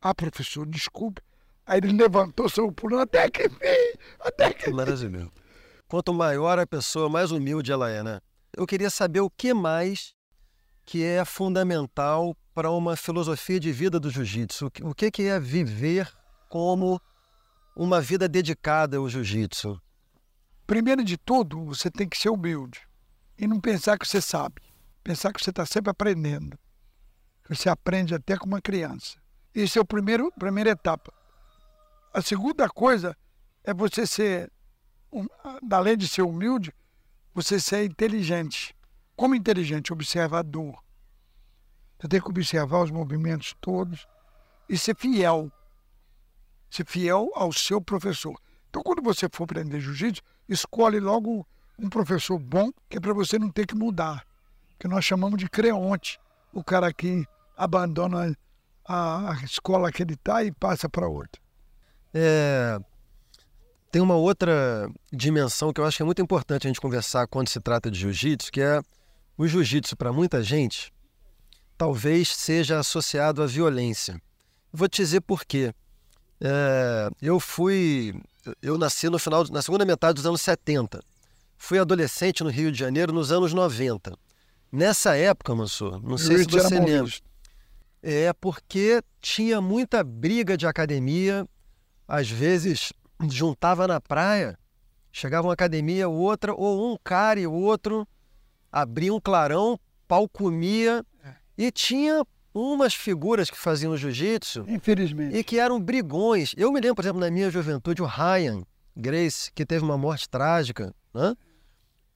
Ah, 0.00 0.14
professor, 0.14 0.64
desculpe. 0.64 1.20
Aí 1.66 1.78
ele 1.78 1.92
levantou, 1.92 2.48
saiu 2.48 2.70
pulando, 2.70 3.02
até 3.02 3.28
que 3.28 3.48
fim, 3.48 3.98
até 4.20 4.54
que. 4.54 4.70
Maravilhoso. 4.70 5.32
Quanto 5.88 6.14
maior 6.14 6.60
a 6.60 6.66
pessoa, 6.66 7.08
mais 7.08 7.32
humilde 7.32 7.72
ela 7.72 7.90
é, 7.90 8.04
né? 8.04 8.20
Eu 8.56 8.66
queria 8.66 8.88
saber 8.88 9.20
o 9.20 9.28
que 9.28 9.52
mais 9.52 10.14
que 10.86 11.02
é 11.02 11.24
fundamental 11.24 12.36
para 12.54 12.70
uma 12.70 12.94
filosofia 12.96 13.58
de 13.58 13.72
vida 13.72 13.98
do 13.98 14.10
jiu-jitsu. 14.10 14.70
O 14.82 14.94
que 14.94 15.10
que 15.10 15.24
é 15.24 15.40
viver 15.40 16.08
como 16.48 17.00
uma 17.76 18.00
vida 18.00 18.28
dedicada 18.28 18.96
ao 18.96 19.08
jiu-jitsu? 19.08 19.80
Primeiro 20.66 21.02
de 21.02 21.16
tudo, 21.16 21.64
você 21.64 21.90
tem 21.90 22.08
que 22.08 22.16
ser 22.16 22.28
humilde 22.28 22.80
e 23.36 23.46
não 23.46 23.60
pensar 23.60 23.98
que 23.98 24.06
você 24.06 24.20
sabe. 24.20 24.67
Pensar 25.08 25.32
que 25.32 25.42
você 25.42 25.48
está 25.48 25.64
sempre 25.64 25.90
aprendendo. 25.90 26.58
Você 27.48 27.70
aprende 27.70 28.14
até 28.14 28.36
com 28.36 28.44
uma 28.44 28.60
criança. 28.60 29.16
Isso 29.54 29.78
é 29.78 29.80
o 29.80 29.84
primeiro, 29.86 30.30
primeira 30.32 30.68
etapa. 30.68 31.10
A 32.12 32.20
segunda 32.20 32.68
coisa 32.68 33.16
é 33.64 33.72
você 33.72 34.06
ser, 34.06 34.52
além 35.72 35.96
de 35.96 36.06
ser 36.06 36.20
humilde, 36.20 36.74
você 37.32 37.58
ser 37.58 37.86
inteligente. 37.86 38.76
Como 39.16 39.34
inteligente? 39.34 39.94
Observador. 39.94 40.78
Você 41.98 42.06
tem 42.06 42.20
que 42.20 42.28
observar 42.28 42.82
os 42.82 42.90
movimentos 42.90 43.56
todos 43.62 44.06
e 44.68 44.76
ser 44.76 44.94
fiel. 44.94 45.50
Ser 46.68 46.84
fiel 46.84 47.30
ao 47.34 47.50
seu 47.50 47.80
professor. 47.80 48.38
Então, 48.68 48.82
quando 48.82 49.00
você 49.00 49.26
for 49.32 49.44
aprender 49.44 49.80
jiu-jitsu, 49.80 50.20
escolhe 50.46 51.00
logo 51.00 51.48
um 51.78 51.88
professor 51.88 52.38
bom, 52.38 52.70
que 52.90 52.98
é 52.98 53.00
para 53.00 53.14
você 53.14 53.38
não 53.38 53.50
ter 53.50 53.66
que 53.66 53.74
mudar. 53.74 54.27
Que 54.78 54.88
nós 54.88 55.04
chamamos 55.04 55.38
de 55.38 55.48
creonte. 55.48 56.18
O 56.52 56.62
cara 56.62 56.92
que 56.92 57.26
abandona 57.56 58.36
a, 58.86 59.32
a 59.32 59.44
escola 59.44 59.92
que 59.92 60.02
ele 60.02 60.14
está 60.14 60.42
e 60.42 60.52
passa 60.52 60.88
para 60.88 61.08
outra. 61.08 61.40
É, 62.14 62.78
Tem 63.90 64.00
uma 64.00 64.14
outra 64.14 64.90
dimensão 65.12 65.72
que 65.72 65.80
eu 65.80 65.84
acho 65.84 65.96
que 65.96 66.02
é 66.02 66.06
muito 66.06 66.22
importante 66.22 66.66
a 66.66 66.68
gente 66.68 66.80
conversar 66.80 67.26
quando 67.26 67.48
se 67.48 67.60
trata 67.60 67.90
de 67.90 67.98
jiu-jitsu, 67.98 68.50
que 68.50 68.60
é 68.60 68.80
o 69.36 69.46
jiu-jitsu, 69.46 69.96
para 69.96 70.12
muita 70.12 70.42
gente, 70.42 70.92
talvez 71.76 72.34
seja 72.34 72.78
associado 72.78 73.42
à 73.42 73.46
violência. 73.46 74.20
Vou 74.72 74.88
te 74.88 75.02
dizer 75.02 75.20
por 75.20 75.44
quê. 75.44 75.72
É, 76.40 77.08
eu 77.20 77.38
fui. 77.38 78.20
Eu 78.62 78.78
nasci 78.78 79.08
no 79.08 79.18
final, 79.18 79.44
na 79.50 79.62
segunda 79.62 79.84
metade 79.84 80.14
dos 80.14 80.26
anos 80.26 80.40
70. 80.40 81.00
Fui 81.56 81.78
adolescente 81.78 82.42
no 82.42 82.50
Rio 82.50 82.70
de 82.70 82.78
Janeiro 82.78 83.12
nos 83.12 83.32
anos 83.32 83.52
90. 83.52 84.16
Nessa 84.70 85.16
época, 85.16 85.54
Mansur, 85.54 86.02
não 86.02 86.18
sei 86.18 86.38
se 86.38 86.44
você 86.44 86.78
lembra. 86.78 87.04
visto. 87.04 87.26
É 88.02 88.32
porque 88.32 89.02
tinha 89.20 89.60
muita 89.60 90.04
briga 90.04 90.56
de 90.56 90.66
academia, 90.66 91.46
às 92.06 92.30
vezes 92.30 92.92
juntava 93.28 93.88
na 93.88 94.00
praia, 94.00 94.58
chegava 95.10 95.48
uma 95.48 95.54
academia, 95.54 96.08
outra, 96.08 96.54
ou 96.54 96.92
um 96.92 96.96
cara 97.02 97.40
e 97.40 97.46
o 97.46 97.52
outro, 97.52 98.06
abria 98.70 99.12
um 99.12 99.20
clarão, 99.20 99.78
pau 100.06 100.28
comia, 100.28 101.04
e 101.56 101.72
tinha 101.72 102.24
umas 102.54 102.94
figuras 102.94 103.50
que 103.50 103.58
faziam 103.58 103.96
jiu-jitsu 103.96 104.64
Infelizmente. 104.68 105.36
e 105.36 105.42
que 105.42 105.58
eram 105.58 105.80
brigões. 105.80 106.54
Eu 106.56 106.72
me 106.72 106.80
lembro, 106.80 106.96
por 106.96 107.02
exemplo, 107.02 107.20
na 107.20 107.30
minha 107.30 107.50
juventude, 107.50 108.00
o 108.00 108.06
Ryan 108.06 108.62
Grace, 108.96 109.50
que 109.52 109.66
teve 109.66 109.84
uma 109.84 109.98
morte 109.98 110.28
trágica, 110.28 110.94
né? 111.12 111.34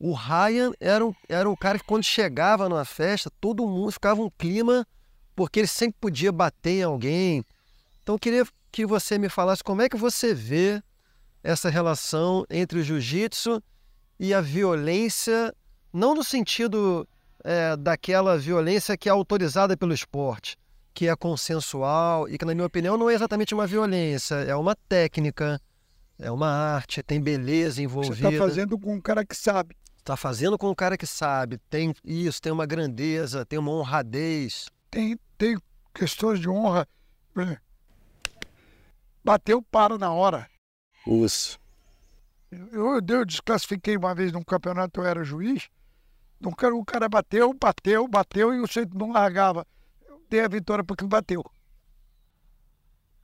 O 0.04 0.14
Ryan 0.14 0.72
era, 0.80 1.06
um, 1.06 1.14
era 1.28 1.48
o 1.48 1.56
cara 1.56 1.78
que 1.78 1.84
quando 1.84 2.02
chegava 2.02 2.68
numa 2.68 2.84
festa, 2.84 3.30
todo 3.40 3.68
mundo 3.68 3.92
ficava 3.92 4.20
um 4.20 4.28
clima, 4.28 4.84
porque 5.36 5.60
ele 5.60 5.68
sempre 5.68 5.96
podia 6.00 6.32
bater 6.32 6.80
em 6.80 6.82
alguém. 6.82 7.44
Então 8.02 8.16
eu 8.16 8.18
queria 8.18 8.44
que 8.72 8.84
você 8.84 9.16
me 9.16 9.28
falasse 9.28 9.62
como 9.62 9.80
é 9.80 9.88
que 9.88 9.96
você 9.96 10.34
vê 10.34 10.82
essa 11.40 11.70
relação 11.70 12.44
entre 12.50 12.80
o 12.80 12.82
jiu-jitsu 12.82 13.62
e 14.18 14.34
a 14.34 14.40
violência, 14.40 15.54
não 15.92 16.16
no 16.16 16.24
sentido 16.24 17.06
é, 17.44 17.76
daquela 17.76 18.36
violência 18.36 18.96
que 18.96 19.08
é 19.08 19.12
autorizada 19.12 19.76
pelo 19.76 19.94
esporte, 19.94 20.56
que 20.92 21.06
é 21.06 21.14
consensual 21.14 22.28
e 22.28 22.36
que, 22.36 22.44
na 22.44 22.56
minha 22.56 22.66
opinião, 22.66 22.96
não 22.96 23.08
é 23.08 23.14
exatamente 23.14 23.54
uma 23.54 23.68
violência, 23.68 24.34
é 24.34 24.56
uma 24.56 24.74
técnica, 24.74 25.60
é 26.18 26.28
uma 26.28 26.48
arte, 26.48 27.04
tem 27.04 27.20
beleza 27.20 27.76
Você 27.76 27.82
envolvida. 27.82 28.30
está 28.30 28.44
fazendo 28.44 28.76
com 28.76 28.94
um 28.94 29.00
cara 29.00 29.24
que 29.24 29.36
sabe. 29.36 29.76
Tá 30.04 30.16
fazendo 30.16 30.58
com 30.58 30.68
um 30.68 30.74
cara 30.74 30.98
que 30.98 31.06
sabe, 31.06 31.58
tem 31.70 31.94
isso, 32.04 32.42
tem 32.42 32.52
uma 32.52 32.66
grandeza, 32.66 33.46
tem 33.46 33.58
uma 33.58 33.70
honradez. 33.70 34.66
Tem, 34.90 35.16
tem 35.38 35.56
questões 35.94 36.40
de 36.40 36.48
honra. 36.48 36.88
Bateu, 39.24 39.62
para 39.62 39.96
na 39.96 40.12
hora. 40.12 40.50
Isso. 41.06 41.58
Eu, 42.50 43.00
eu 43.06 43.24
desclassifiquei 43.24 43.96
uma 43.96 44.14
vez 44.14 44.32
num 44.32 44.42
campeonato, 44.42 45.00
eu 45.00 45.06
era 45.06 45.22
juiz. 45.22 45.68
Um 46.44 46.50
cara, 46.50 46.74
o 46.74 46.84
cara 46.84 47.08
bateu, 47.08 47.54
bateu, 47.54 48.08
bateu 48.08 48.52
e 48.52 48.60
o 48.60 48.66
centro 48.66 48.98
não 48.98 49.12
largava. 49.12 49.64
Eu 50.04 50.20
dei 50.28 50.40
a 50.40 50.48
vitória 50.48 50.82
porque 50.82 51.06
bateu. 51.06 51.44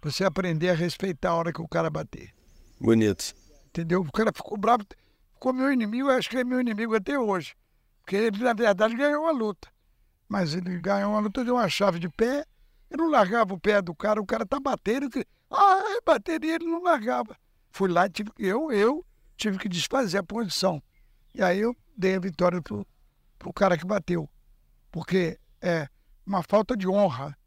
Você 0.00 0.24
aprender 0.24 0.70
a 0.70 0.74
respeitar 0.74 1.30
a 1.30 1.34
hora 1.34 1.52
que 1.52 1.60
o 1.60 1.66
cara 1.66 1.90
bater. 1.90 2.32
Bonito. 2.80 3.34
Entendeu? 3.66 4.00
O 4.00 4.12
cara 4.12 4.32
ficou 4.32 4.56
bravo, 4.56 4.84
ficou 5.38 5.52
meu 5.52 5.72
inimigo, 5.72 6.10
eu 6.10 6.16
acho 6.18 6.28
que 6.28 6.36
é 6.36 6.44
meu 6.44 6.60
inimigo 6.60 6.96
até 6.96 7.16
hoje. 7.16 7.54
Porque 8.00 8.16
ele, 8.16 8.42
na 8.42 8.52
verdade, 8.52 8.96
ganhou 8.96 9.26
a 9.26 9.30
luta. 9.30 9.68
Mas 10.28 10.52
ele 10.52 10.78
ganhou 10.80 11.14
a 11.14 11.20
luta, 11.20 11.44
deu 11.44 11.54
uma 11.54 11.68
chave 11.68 12.00
de 12.00 12.08
pé, 12.08 12.44
e 12.90 12.96
não 12.96 13.08
largava 13.08 13.54
o 13.54 13.60
pé 13.60 13.80
do 13.80 13.94
cara, 13.94 14.20
o 14.20 14.26
cara 14.26 14.44
tá 14.44 14.58
batendo, 14.58 15.08
que, 15.08 15.24
ah, 15.48 16.00
bateria, 16.04 16.56
ele 16.56 16.66
não 16.66 16.82
largava. 16.82 17.36
Fui 17.70 17.88
lá, 17.88 18.08
tive, 18.08 18.30
eu, 18.38 18.72
eu 18.72 19.04
tive 19.36 19.58
que 19.58 19.68
desfazer 19.68 20.18
a 20.18 20.22
posição. 20.22 20.82
E 21.32 21.40
aí 21.40 21.60
eu 21.60 21.76
dei 21.96 22.16
a 22.16 22.20
vitória 22.20 22.60
pro, 22.60 22.84
pro 23.38 23.52
cara 23.52 23.78
que 23.78 23.86
bateu. 23.86 24.28
Porque 24.90 25.38
é 25.62 25.88
uma 26.26 26.42
falta 26.42 26.76
de 26.76 26.88
honra. 26.88 27.38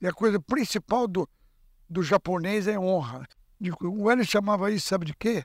E 0.00 0.06
a 0.06 0.12
coisa 0.12 0.40
principal 0.40 1.06
do, 1.06 1.28
do 1.88 2.02
japonês 2.02 2.66
é 2.66 2.78
honra. 2.78 3.26
O 3.80 4.10
Hélio 4.10 4.26
chamava 4.26 4.70
isso, 4.70 4.88
sabe 4.88 5.06
de 5.06 5.14
quê? 5.14 5.44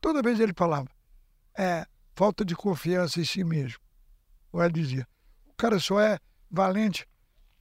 Toda 0.00 0.22
vez 0.22 0.40
ele 0.40 0.52
falava, 0.56 0.88
é 1.56 1.86
falta 2.14 2.44
de 2.44 2.54
confiança 2.54 3.20
em 3.20 3.24
si 3.24 3.42
mesmo. 3.44 3.78
O 4.52 4.60
Hélio 4.62 4.72
dizia, 4.82 5.08
o 5.46 5.54
cara 5.56 5.78
só 5.78 6.00
é 6.00 6.18
valente 6.50 7.06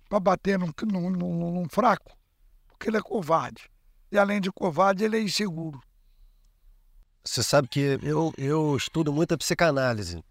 para 0.10 0.20
bater 0.20 0.60
num, 0.60 0.72
num, 0.86 1.10
num- 1.10 1.52
num 1.52 1.70
fraco, 1.70 2.16
porque 2.68 2.90
ele 2.90 2.98
é 2.98 3.02
covarde. 3.02 3.70
E 4.12 4.18
além 4.18 4.40
de 4.40 4.52
covarde, 4.52 5.04
ele 5.04 5.18
é 5.18 5.22
inseguro. 5.22 5.80
Você 7.24 7.42
sabe 7.42 7.68
que 7.68 7.98
eu, 8.04 8.34
eu 8.38 8.76
estudo 8.76 9.12
muita 9.14 9.38
psicanálise. 9.38 10.24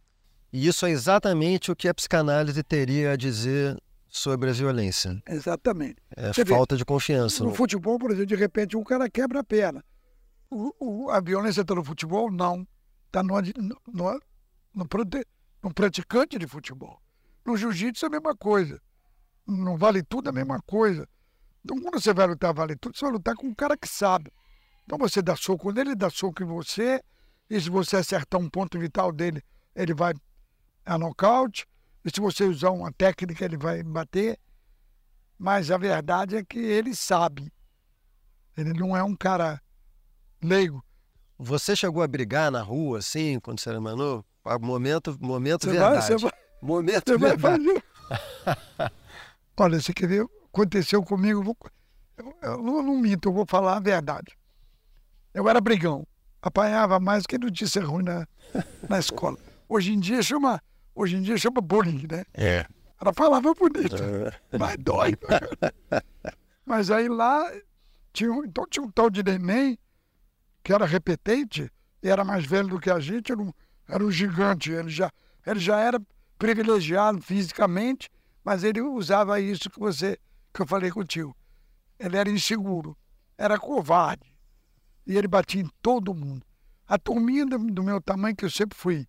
E 0.53 0.67
isso 0.67 0.85
é 0.85 0.91
exatamente 0.91 1.73
o 1.73 1.77
que 1.77 1.89
a 1.89 1.95
psicanálise 1.95 2.63
teria 2.63 3.13
a 3.13 3.17
dizer 3.17 3.77
sobre 4.09 4.51
a 4.51 4.53
violência. 4.53 5.21
Exatamente. 5.27 5.97
É 6.15 6.33
Você 6.33 6.45
vê, 6.45 6.53
falta 6.55 6.77
de 6.77 6.85
confiança. 6.85 7.43
No 7.43 7.55
futebol, 7.55 7.99
por 7.99 8.11
exemplo, 8.11 8.27
de 8.27 8.37
repente 8.37 8.77
um 8.77 8.85
cara 8.85 9.09
quebra 9.09 9.41
a 9.41 9.45
perna. 9.45 9.83
O- 10.51 10.75
o- 11.07 11.11
a 11.11 11.19
violência 11.21 11.63
está 11.63 11.75
no 11.75 11.83
futebol? 11.83 12.31
Não. 12.31 12.67
Está 13.13 13.23
no, 13.23 13.35
no, 13.39 14.21
no, 14.73 14.89
no 15.63 15.75
praticante 15.75 16.39
de 16.39 16.47
futebol. 16.47 16.99
No 17.45 17.59
jiu-jitsu 17.59 18.07
é 18.07 18.09
a 18.09 18.11
mesma 18.11 18.35
coisa. 18.35 18.81
No 19.47 19.77
vale 19.77 20.03
tudo 20.03 20.29
é 20.29 20.31
a 20.31 20.33
mesma 20.33 20.63
coisa. 20.63 21.07
Então, 21.63 21.79
quando 21.79 22.01
você 22.01 22.15
vai 22.15 22.27
lutar 22.27 22.55
vale 22.55 22.75
tudo, 22.75 22.97
você 22.97 23.05
vai 23.05 23.13
lutar 23.13 23.37
com 23.37 23.49
um 23.49 23.55
cara 23.55 23.77
que 23.77 23.87
sabe. 23.87 24.33
Então, 24.85 24.97
você 24.97 25.21
dá 25.21 25.37
soco 25.37 25.71
nele, 25.71 25.91
ele 25.91 25.95
dá 25.95 26.09
soco 26.09 26.43
em 26.43 26.47
você. 26.47 27.05
E 27.51 27.61
se 27.61 27.69
você 27.69 27.97
acertar 27.97 28.41
um 28.41 28.49
ponto 28.49 28.79
vital 28.79 29.13
dele, 29.13 29.45
ele 29.77 29.93
vai 29.93 30.15
a 30.87 30.97
nocaute. 30.97 31.67
E 32.03 32.09
se 32.09 32.19
você 32.19 32.45
usar 32.45 32.71
uma 32.71 32.91
técnica, 32.91 33.45
ele 33.45 33.59
vai 33.59 33.83
bater. 33.83 34.41
Mas 35.39 35.71
a 35.71 35.77
verdade 35.77 36.37
é 36.37 36.43
que 36.43 36.59
ele 36.59 36.97
sabe. 36.97 37.53
Ele 38.57 38.73
não 38.73 38.97
é 38.97 39.03
um 39.03 39.15
cara 39.15 39.61
leigo. 40.43 40.83
Você 41.45 41.75
chegou 41.75 42.03
a 42.03 42.07
brigar 42.07 42.51
na 42.53 42.63
rua, 42.63 42.99
assim, 42.99 43.41
quando 43.41 43.59
você 43.61 43.69
era 43.71 43.81
menor? 43.81 44.23
Ah, 44.45 44.59
Momento, 44.59 45.17
momento 45.21 45.63
Você 45.67 45.77
vai, 45.77 45.91
verdade. 45.91 46.07
você 46.07 46.17
vai, 46.17 46.33
Momento 46.63 47.03
você 47.09 47.19
vai 47.19 47.37
verdade. 47.37 47.65
fazer. 47.65 48.93
Olha, 49.59 49.81
você 49.81 49.93
quer 49.93 50.07
ver? 50.09 50.27
Aconteceu 50.53 51.03
comigo. 51.03 51.41
eu 51.41 51.45
vou- 51.45 51.57
Eu, 52.17 52.37
eu 52.43 52.63
não, 52.63 52.83
não 52.83 52.97
minto, 52.97 53.29
eu 53.29 53.33
vou 53.33 53.45
falar 53.47 53.77
a 53.77 53.81
verdade. 53.81 54.37
Eu 55.35 55.49
era 55.49 55.61
brigão. 55.61 56.07
Apanhava 56.41 57.01
mais 57.01 57.27
que 57.27 57.37
notícia 57.39 57.83
ruim 57.85 58.05
na, 58.05 58.27
na 58.89 58.99
escola. 58.99 59.37
Hoje 59.69 59.93
em 59.93 59.99
dia 59.99 60.23
chama, 60.23 60.61
hoje 60.95 61.17
em 61.17 61.23
dia 61.23 61.37
chama 61.39 61.61
bullying, 61.61 62.07
né? 62.11 62.25
É. 62.35 62.67
Era 63.01 63.13
palavra 63.13 63.53
bonita, 63.55 63.97
mas 64.59 64.77
dói. 64.79 65.17
mas 66.65 66.91
aí 66.91 67.09
lá, 67.09 67.51
tinha, 68.13 68.31
então 68.45 68.65
tinha 68.71 68.85
um 68.85 68.91
tal 68.91 69.11
de 69.11 69.23
neném, 69.25 69.77
que 70.63 70.73
era 70.73 70.87
repetente, 70.87 71.71
era 72.03 72.25
mais 72.25 72.45
velho 72.45 72.69
do 72.69 72.81
que 72.81 72.91
a 72.91 72.99
gente, 73.01 73.33
era 73.33 73.41
um, 73.41 73.53
era 73.89 74.05
um 74.05 74.11
gigante. 74.11 74.71
Ele 74.71 74.91
já, 74.91 75.11
ele 75.47 75.61
já 75.61 75.79
era 75.79 76.01
privilegiado 76.39 77.21
fisicamente, 77.21 78.11
mas 78.45 78.65
ele 78.65 78.81
usava 78.81 79.41
isso 79.41 79.71
que 79.71 79.79
você 79.79 80.19
que 80.53 80.63
eu 80.63 80.67
falei 80.67 80.91
contigo. 80.91 81.37
Ele 81.99 82.17
era 82.17 82.29
inseguro, 82.31 82.97
era 83.39 83.59
covarde. 83.59 84.33
E 85.07 85.17
ele 85.17 85.29
batia 85.29 85.63
em 85.63 85.71
todo 85.81 86.15
mundo. 86.15 86.45
A 86.87 86.99
turminha 86.99 87.47
do, 87.47 87.59
do 87.59 87.83
meu 87.83 88.01
tamanho, 88.01 88.37
que 88.37 88.45
eu 88.45 88.51
sempre 88.51 88.77
fui, 88.77 89.07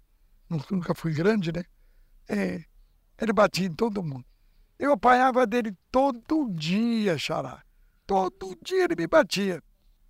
nu- 0.49 0.63
nunca 0.71 0.93
fui 0.95 1.13
grande, 1.13 1.51
né? 1.51 1.63
É, 2.27 2.63
ele 3.19 3.33
batia 3.33 3.67
em 3.67 3.73
todo 3.73 4.03
mundo. 4.03 4.25
Eu 4.79 4.93
apanhava 4.93 5.45
dele 5.45 5.75
todo 5.91 6.49
dia, 6.51 7.17
xará. 7.17 7.63
Todo 8.07 8.57
dia 8.63 8.85
ele 8.85 8.95
me 8.97 9.07
batia. 9.07 9.61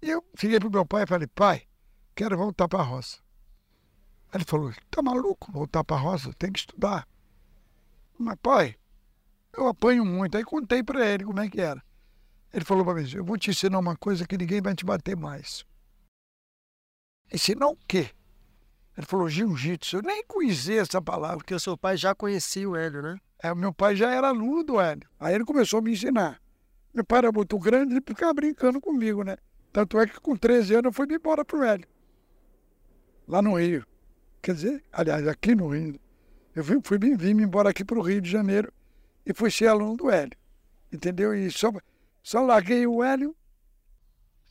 E 0.03 0.09
eu 0.09 0.21
fiquei 0.35 0.59
pro 0.59 0.69
meu 0.69 0.85
pai 0.85 1.03
e 1.03 1.07
falei, 1.07 1.27
pai, 1.27 1.63
quero 2.13 2.37
voltar 2.37 2.67
para 2.67 2.79
a 2.79 2.83
roça. 2.83 3.19
Aí 4.27 4.37
ele 4.37 4.43
falou, 4.43 4.73
tá 4.91 5.01
maluco 5.01 5.49
voltar 5.49 5.81
para 5.81 5.95
a 5.95 5.99
roça? 5.99 6.33
Tem 6.33 6.51
que 6.51 6.59
estudar. 6.59 7.07
Mas, 8.19 8.37
pai, 8.41 8.75
eu 9.53 9.65
apanho 9.65 10.03
muito. 10.03 10.35
Aí 10.35 10.43
contei 10.43 10.83
para 10.83 11.07
ele 11.07 11.23
como 11.23 11.39
é 11.39 11.49
que 11.49 11.61
era. 11.61 11.81
Ele 12.53 12.65
falou 12.65 12.83
para 12.83 12.95
mim, 12.95 13.09
eu 13.15 13.23
vou 13.23 13.37
te 13.37 13.49
ensinar 13.49 13.79
uma 13.79 13.95
coisa 13.95 14.27
que 14.27 14.37
ninguém 14.37 14.61
vai 14.61 14.75
te 14.75 14.83
bater 14.83 15.15
mais. 15.15 15.65
Ensinar 17.31 17.67
o 17.67 17.77
quê? 17.87 18.09
Ele 18.97 19.07
falou, 19.07 19.29
jiu-jitsu. 19.29 19.95
Eu 19.95 20.01
nem 20.01 20.21
conhecia 20.25 20.81
essa 20.81 21.01
palavra. 21.01 21.37
Porque 21.37 21.55
o 21.55 21.59
seu 21.61 21.77
pai 21.77 21.95
já 21.95 22.13
conhecia 22.13 22.69
o 22.69 22.75
Hélio, 22.75 23.01
né? 23.01 23.17
É, 23.41 23.53
o 23.53 23.55
meu 23.55 23.73
pai 23.73 23.95
já 23.95 24.11
era 24.11 24.27
aluno 24.27 24.65
do 24.65 24.81
Hélio. 24.81 25.07
Aí 25.17 25.33
ele 25.33 25.45
começou 25.45 25.79
a 25.79 25.81
me 25.81 25.93
ensinar. 25.93 26.41
Meu 26.93 27.05
pai 27.05 27.19
era 27.19 27.31
muito 27.31 27.57
grande, 27.57 27.93
ele 27.93 28.03
ficava 28.05 28.33
brincando 28.33 28.81
comigo, 28.81 29.23
né? 29.23 29.37
Tanto 29.73 29.99
é 29.99 30.05
que 30.05 30.19
com 30.19 30.35
13 30.35 30.75
anos 30.75 30.85
eu 30.85 30.93
fui 30.93 31.07
embora 31.13 31.43
pro 31.43 31.63
Hélio. 31.63 31.87
Lá 33.27 33.41
no 33.41 33.57
Rio. 33.57 33.83
Quer 34.41 34.53
dizer, 34.53 34.83
aliás, 34.93 35.27
aqui 35.27 35.55
no 35.55 35.69
Rio. 35.69 35.99
Eu 36.55 36.63
fui, 36.63 36.79
fui 36.83 36.99
vim, 36.99 37.17
vim 37.17 37.41
embora 37.41 37.71
aqui 37.71 37.83
pro 37.83 38.01
Rio 38.01 38.21
de 38.21 38.29
Janeiro 38.29 38.71
e 39.25 39.33
fui 39.33 39.49
ser 39.49 39.67
aluno 39.67 39.97
do 39.97 40.11
Hélio. 40.11 40.37
Entendeu? 40.91 41.33
E 41.33 41.49
só, 41.49 41.71
só 42.21 42.41
larguei 42.41 42.85
o 42.85 43.03
Hélio 43.03 43.35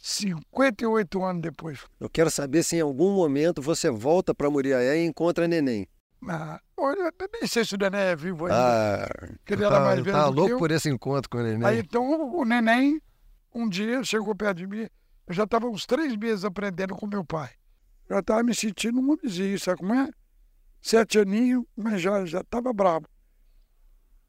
58 0.02 1.22
anos 1.22 1.42
depois. 1.42 1.78
Eu 2.00 2.10
quero 2.10 2.28
saber 2.28 2.64
se 2.64 2.76
em 2.76 2.80
algum 2.80 3.14
momento 3.14 3.62
você 3.62 3.88
volta 3.88 4.34
para 4.34 4.50
Muriaé 4.50 4.98
e 4.98 5.06
encontra 5.06 5.46
neném. 5.46 5.86
Ah, 6.28 6.60
olha, 6.76 7.12
eu 7.16 7.28
nem 7.32 7.46
sei 7.46 7.64
se 7.64 7.76
o 7.76 7.78
Nené 7.78 8.10
é 8.10 8.16
vivo 8.16 8.46
ainda. 8.46 9.04
Ah, 9.04 9.08
que 9.44 9.52
ele 9.52 9.64
era 9.64 9.78
mais 9.78 10.00
velho 10.00 10.16
tá 10.16 10.24
do 10.26 10.30
que 10.30 10.36
louco 10.40 10.54
eu. 10.54 10.58
por 10.58 10.70
esse 10.72 10.88
encontro 10.88 11.30
com 11.30 11.38
o 11.38 11.42
neném. 11.42 11.64
Aí 11.64 11.78
então 11.78 12.04
o 12.34 12.44
neném, 12.44 13.00
um 13.54 13.68
dia, 13.68 14.02
chegou 14.02 14.34
perto 14.34 14.58
de 14.58 14.66
mim. 14.66 14.88
Eu 15.26 15.34
já 15.34 15.44
estava 15.44 15.66
uns 15.66 15.86
três 15.86 16.16
meses 16.16 16.44
aprendendo 16.44 16.94
com 16.94 17.06
meu 17.06 17.24
pai. 17.24 17.50
Já 18.08 18.18
estava 18.18 18.42
me 18.42 18.54
sentindo 18.54 19.00
um 19.00 19.12
homenzinho, 19.12 19.58
sabe 19.58 19.78
como 19.78 19.94
é? 19.94 20.10
Sete 20.80 21.18
aninhos, 21.18 21.64
mas 21.76 22.02
já 22.02 22.24
estava 22.24 22.72
bravo. 22.72 23.06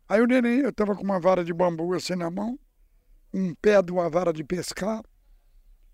Aí 0.08 0.22
o 0.22 0.28
neném, 0.28 0.60
eu 0.60 0.70
estava 0.70 0.96
com 0.96 1.04
uma 1.04 1.20
vara 1.20 1.44
de 1.44 1.54
bambu 1.54 1.94
assim 1.94 2.16
na 2.16 2.30
mão, 2.30 2.60
um 3.34 3.56
pé 3.56 3.82
de 3.82 3.92
uma 3.92 4.10
vara 4.10 4.32
de 4.32 4.44
pescar. 4.44 5.00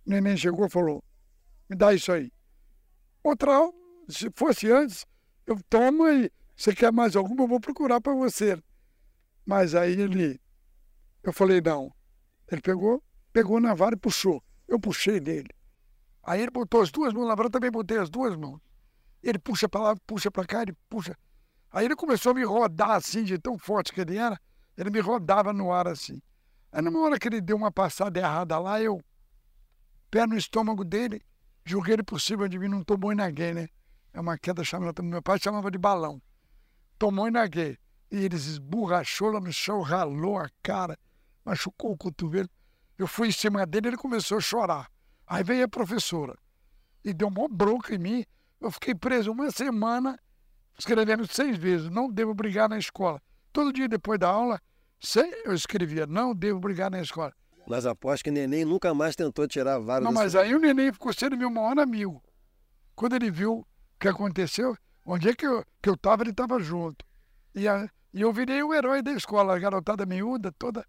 O 0.05 0.09
neném 0.09 0.35
chegou 0.35 0.65
e 0.65 0.69
falou: 0.69 1.03
Me 1.69 1.75
dá 1.75 1.93
isso 1.93 2.11
aí. 2.11 2.31
Outra, 3.23 3.51
se 4.09 4.29
fosse 4.35 4.69
antes, 4.69 5.05
eu 5.45 5.57
tomo 5.69 6.07
e 6.09 6.31
você 6.55 6.75
quer 6.75 6.91
mais 6.91 7.15
alguma, 7.15 7.43
eu 7.43 7.47
vou 7.47 7.59
procurar 7.59 8.01
para 8.01 8.13
você. 8.13 8.61
Mas 9.45 9.73
aí 9.73 9.93
ele, 9.93 10.39
eu 11.23 11.31
falei: 11.31 11.61
Não. 11.61 11.93
Ele 12.51 12.61
pegou, 12.61 13.01
pegou 13.31 13.59
na 13.59 13.73
vara 13.73 13.95
e 13.95 13.99
puxou. 13.99 14.43
Eu 14.69 14.79
puxei 14.79 15.19
dele. 15.19 15.49
Aí 16.23 16.41
ele 16.41 16.51
botou 16.51 16.81
as 16.81 16.91
duas 16.91 17.11
mãos 17.11 17.27
na 17.27 17.43
eu 17.43 17.49
também 17.49 17.71
botei 17.71 17.97
as 17.97 18.09
duas 18.09 18.35
mãos. 18.35 18.61
Ele 19.23 19.39
puxa 19.39 19.67
para 19.67 19.81
lá, 19.81 19.95
puxa 20.05 20.29
para 20.29 20.45
cá, 20.45 20.61
ele 20.61 20.73
puxa. 20.87 21.17
Aí 21.71 21.85
ele 21.85 21.95
começou 21.95 22.31
a 22.31 22.35
me 22.35 22.43
rodar 22.43 22.91
assim, 22.91 23.23
de 23.23 23.39
tão 23.39 23.57
forte 23.57 23.91
que 23.91 23.99
ele 23.99 24.15
era, 24.15 24.39
ele 24.77 24.91
me 24.91 24.99
rodava 24.99 25.51
no 25.51 25.73
ar 25.73 25.87
assim. 25.87 26.21
Aí 26.71 26.83
numa 26.83 26.99
hora 27.01 27.17
que 27.17 27.27
ele 27.27 27.41
deu 27.41 27.57
uma 27.57 27.71
passada 27.71 28.19
errada 28.19 28.59
lá, 28.59 28.79
eu, 28.79 29.01
pé 30.11 30.27
no 30.27 30.37
estômago 30.37 30.85
dele, 30.85 31.19
joguei 31.65 31.95
ele 31.95 32.03
por 32.03 32.21
cima 32.21 32.47
de 32.47 32.59
mim, 32.59 32.67
não 32.67 32.83
tomou 32.83 33.13
naguei, 33.15 33.53
né? 33.53 33.67
É 34.13 34.19
uma 34.19 34.37
queda 34.37 34.63
chamada, 34.63 35.01
meu 35.01 35.21
pai 35.21 35.39
chamava 35.39 35.71
de 35.71 35.79
balão. 35.79 36.21
Tomou 36.99 37.27
e 37.27 37.31
naguei. 37.31 37.77
E 38.11 38.17
ele 38.17 38.35
esborrachou 38.35 39.31
lá 39.31 39.39
no 39.39 39.51
chão, 39.51 39.81
ralou 39.81 40.37
a 40.37 40.49
cara, 40.61 40.97
machucou 41.43 41.91
o 41.91 41.97
cotovelo. 41.97 42.49
Eu 42.99 43.07
fui 43.07 43.29
em 43.29 43.31
cima 43.31 43.65
dele, 43.65 43.87
ele 43.87 43.97
começou 43.97 44.37
a 44.37 44.41
chorar. 44.41 44.91
Aí 45.25 45.41
veio 45.43 45.63
a 45.63 45.67
professora 45.69 46.37
e 47.03 47.13
deu 47.13 47.29
uma 47.29 47.47
bronca 47.47 47.95
em 47.95 47.97
mim. 47.97 48.25
Eu 48.59 48.69
fiquei 48.69 48.93
preso 48.93 49.31
uma 49.31 49.49
semana, 49.51 50.19
escrevendo 50.77 51.25
seis 51.25 51.57
vezes, 51.57 51.89
não 51.89 52.11
devo 52.11 52.33
brigar 52.33 52.67
na 52.67 52.77
escola. 52.77 53.21
Todo 53.53 53.71
dia 53.71 53.87
depois 53.87 54.19
da 54.19 54.27
aula, 54.29 54.59
eu 55.45 55.53
escrevia, 55.53 56.05
não 56.05 56.35
devo 56.35 56.59
brigar 56.59 56.91
na 56.91 56.99
escola. 56.99 57.33
Mas 57.65 57.85
aposto 57.85 58.23
que 58.23 58.31
neném 58.31 58.65
nunca 58.65 58.93
mais 58.93 59.15
tentou 59.15 59.47
tirar 59.47 59.75
a 59.75 59.79
vara 59.79 60.03
Não, 60.03 60.11
mas 60.11 60.33
seu- 60.33 60.41
aí 60.41 60.53
o 60.53 60.59
neném 60.59 60.91
ficou 60.91 61.13
sendo 61.13 61.37
meu 61.37 61.49
maior 61.49 61.79
amigo. 61.79 62.21
Quando 62.95 63.15
ele 63.15 63.31
viu 63.31 63.59
o 63.59 63.65
que 63.99 64.07
aconteceu, 64.09 64.75
onde 65.05 65.29
é 65.29 65.33
que 65.35 65.47
eu, 65.47 65.63
que 65.81 65.87
eu 65.89 65.95
tava, 65.95 66.23
ele 66.23 66.31
estava 66.31 66.59
junto. 66.59 67.05
E, 67.55 67.65
a- 67.67 67.87
e 68.13 68.21
eu 68.21 68.33
virei 68.33 68.61
o 68.61 68.73
herói 68.73 69.01
da 69.01 69.11
escola, 69.13 69.55
a 69.55 69.59
garotada 69.59 70.05
miúda 70.05 70.51
toda, 70.51 70.85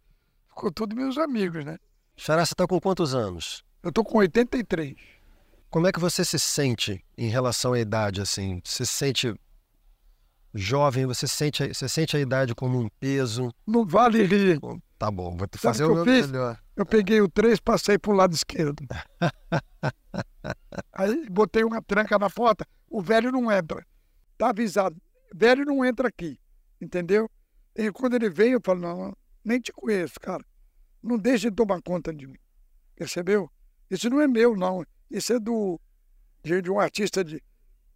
ficou 0.49 0.73
todos 0.73 0.97
meus 0.97 1.17
amigos, 1.19 1.65
né? 1.65 1.79
Xará, 2.17 2.45
você 2.45 2.53
está 2.53 2.67
com 2.67 2.81
quantos 2.81 3.15
anos? 3.15 3.65
Eu 3.83 3.91
tô 3.93 4.05
com 4.05 4.19
83. 4.19 4.95
Como 5.71 5.87
é 5.87 5.93
que 5.93 6.01
você 6.01 6.25
se 6.25 6.39
sente 6.39 7.05
em 7.17 7.29
relação 7.29 7.73
à 7.73 7.81
idade, 7.81 8.21
assim? 8.21 8.61
Você 8.65 8.85
se 8.85 8.93
sente 8.93 9.35
jovem? 10.53 11.07
Você 11.07 11.27
sente, 11.27 11.69
você 11.69 11.89
sente 11.89 12.17
a 12.17 12.21
idade 12.21 12.55
como 12.55 12.79
um 12.79 12.89
peso? 12.99 13.51
Não 13.67 13.87
vale 13.87 14.23
rir. 14.25 14.59
Tá 14.99 15.11
bom, 15.11 15.31
vou 15.37 15.49
Sabe 15.53 15.59
fazer 15.63 15.85
o 15.85 15.93
o 15.93 15.95
meu 15.95 16.05
fiz? 16.05 16.27
melhor. 16.31 16.59
Eu 16.77 16.85
peguei 16.85 17.21
o 17.21 17.29
3, 17.29 17.59
passei 17.61 17.99
pro 17.99 18.13
lado 18.13 18.35
esquerdo. 18.35 18.85
Aí 20.93 21.29
botei 21.31 21.65
uma 21.65 21.81
tranca 21.81 22.19
na 22.19 22.29
porta, 22.29 22.67
o 22.89 23.01
velho 23.01 23.31
não 23.33 23.51
entra. 23.51 23.87
Tá 24.37 24.51
avisado. 24.51 24.97
Velho 25.35 25.65
não 25.65 25.85
entra 25.85 26.09
aqui. 26.09 26.39
Entendeu? 26.81 27.31
E 27.77 27.91
quando 27.93 28.15
ele 28.15 28.29
veio, 28.29 28.55
eu 28.55 28.61
falo, 28.63 28.81
não, 28.81 29.17
nem 29.45 29.61
te 29.61 29.73
conheço, 29.73 30.15
cara. 30.21 30.45
Não 31.03 31.19
deixe 31.19 31.51
de 31.51 31.57
tomar 31.57 31.81
conta 31.83 32.13
de 32.13 32.27
mim. 32.27 32.39
Percebeu? 32.95 33.51
Isso 33.91 34.09
não 34.11 34.21
é 34.21 34.29
meu, 34.29 34.57
não. 34.57 34.85
Isso 35.11 35.33
é 35.33 35.39
do 35.41 35.81
de, 36.43 36.63
de 36.63 36.71
um 36.71 36.79
artista 36.79 37.25
de, 37.25 37.43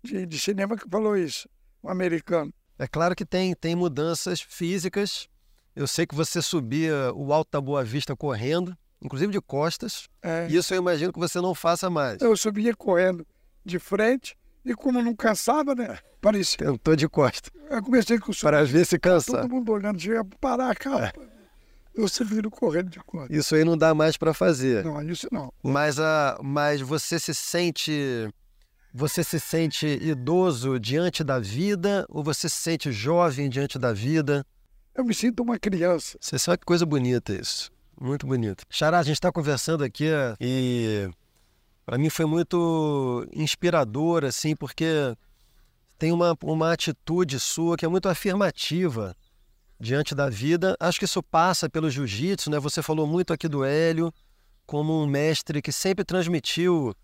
de, 0.02 0.26
de 0.26 0.38
cinema 0.38 0.76
que 0.76 0.88
falou 0.88 1.16
isso, 1.16 1.48
um 1.82 1.88
americano. 1.88 2.52
É 2.78 2.86
claro 2.86 3.14
que 3.14 3.24
tem, 3.24 3.54
tem 3.54 3.74
mudanças 3.74 4.40
físicas. 4.40 5.28
Eu 5.76 5.86
sei 5.86 6.06
que 6.06 6.14
você 6.14 6.42
subia 6.42 7.12
o 7.14 7.32
Alto 7.32 7.50
da 7.52 7.60
Boa 7.60 7.84
Vista 7.84 8.16
correndo, 8.16 8.76
inclusive 9.00 9.32
de 9.32 9.40
costas. 9.40 10.08
É. 10.22 10.46
Isso 10.48 10.74
eu 10.74 10.78
imagino 10.78 11.12
que 11.12 11.18
você 11.18 11.40
não 11.40 11.54
faça 11.54 11.88
mais. 11.88 12.20
Eu 12.20 12.36
subia 12.36 12.74
correndo 12.74 13.26
de 13.64 13.78
frente 13.78 14.36
e 14.64 14.74
como 14.74 15.02
não 15.02 15.14
cansava, 15.14 15.74
né? 15.74 15.98
Parecia. 16.20 16.58
Tentou 16.58 16.96
de 16.96 17.08
costas, 17.08 17.50
Eu 17.68 17.82
comecei 17.82 18.18
com 18.18 18.32
o 18.32 18.36
para 18.36 18.64
ver 18.64 18.86
se 18.86 18.98
cansa. 18.98 19.32
todo 19.32 19.48
mundo 19.48 19.72
olhando, 19.72 19.98
tinha 19.98 20.24
parar 20.40 20.70
a 20.70 20.74
capa. 20.74 21.12
Eu 21.94 22.08
subindo 22.08 22.50
correndo 22.50 22.90
de 22.90 22.98
costas. 22.98 23.36
Isso 23.36 23.54
aí 23.54 23.64
não 23.64 23.76
dá 23.76 23.94
mais 23.94 24.16
para 24.16 24.34
fazer. 24.34 24.84
Não, 24.84 25.00
isso 25.02 25.28
não. 25.30 25.52
Mas, 25.62 26.00
a, 26.00 26.38
mas 26.42 26.80
você 26.80 27.18
se 27.18 27.32
sente. 27.34 28.28
Você 28.92 29.24
se 29.24 29.40
sente 29.40 29.86
idoso 29.86 30.78
diante 30.78 31.24
da 31.24 31.38
vida 31.38 32.06
ou 32.08 32.22
você 32.22 32.48
se 32.48 32.56
sente 32.56 32.92
jovem 32.92 33.48
diante 33.48 33.78
da 33.78 33.92
vida? 33.92 34.46
Eu 34.94 35.04
me 35.04 35.12
sinto 35.12 35.42
uma 35.42 35.58
criança. 35.58 36.16
Você 36.20 36.38
sabe 36.38 36.58
que 36.58 36.64
coisa 36.64 36.86
bonita 36.86 37.32
isso. 37.32 37.72
Muito 38.00 38.26
bonito. 38.26 38.64
Xará, 38.70 38.98
a 39.00 39.02
gente 39.02 39.16
está 39.16 39.32
conversando 39.32 39.82
aqui 39.82 40.06
e 40.40 41.08
para 41.84 41.98
mim 41.98 42.08
foi 42.08 42.24
muito 42.24 43.26
inspirador, 43.32 44.24
assim, 44.24 44.54
porque 44.54 44.86
tem 45.98 46.12
uma, 46.12 46.36
uma 46.42 46.72
atitude 46.72 47.40
sua 47.40 47.76
que 47.76 47.84
é 47.84 47.88
muito 47.88 48.08
afirmativa 48.08 49.16
diante 49.84 50.14
da 50.14 50.28
vida. 50.28 50.76
Acho 50.80 50.98
que 50.98 51.04
isso 51.04 51.22
passa 51.22 51.68
pelo 51.68 51.90
jiu-jitsu, 51.90 52.50
né? 52.50 52.58
Você 52.58 52.82
falou 52.82 53.06
muito 53.06 53.32
aqui 53.32 53.46
do 53.46 53.62
Hélio 53.64 54.12
como 54.66 55.00
um 55.00 55.06
mestre 55.06 55.60
que 55.60 55.70
sempre 55.70 56.04
transmitiu 56.04 56.94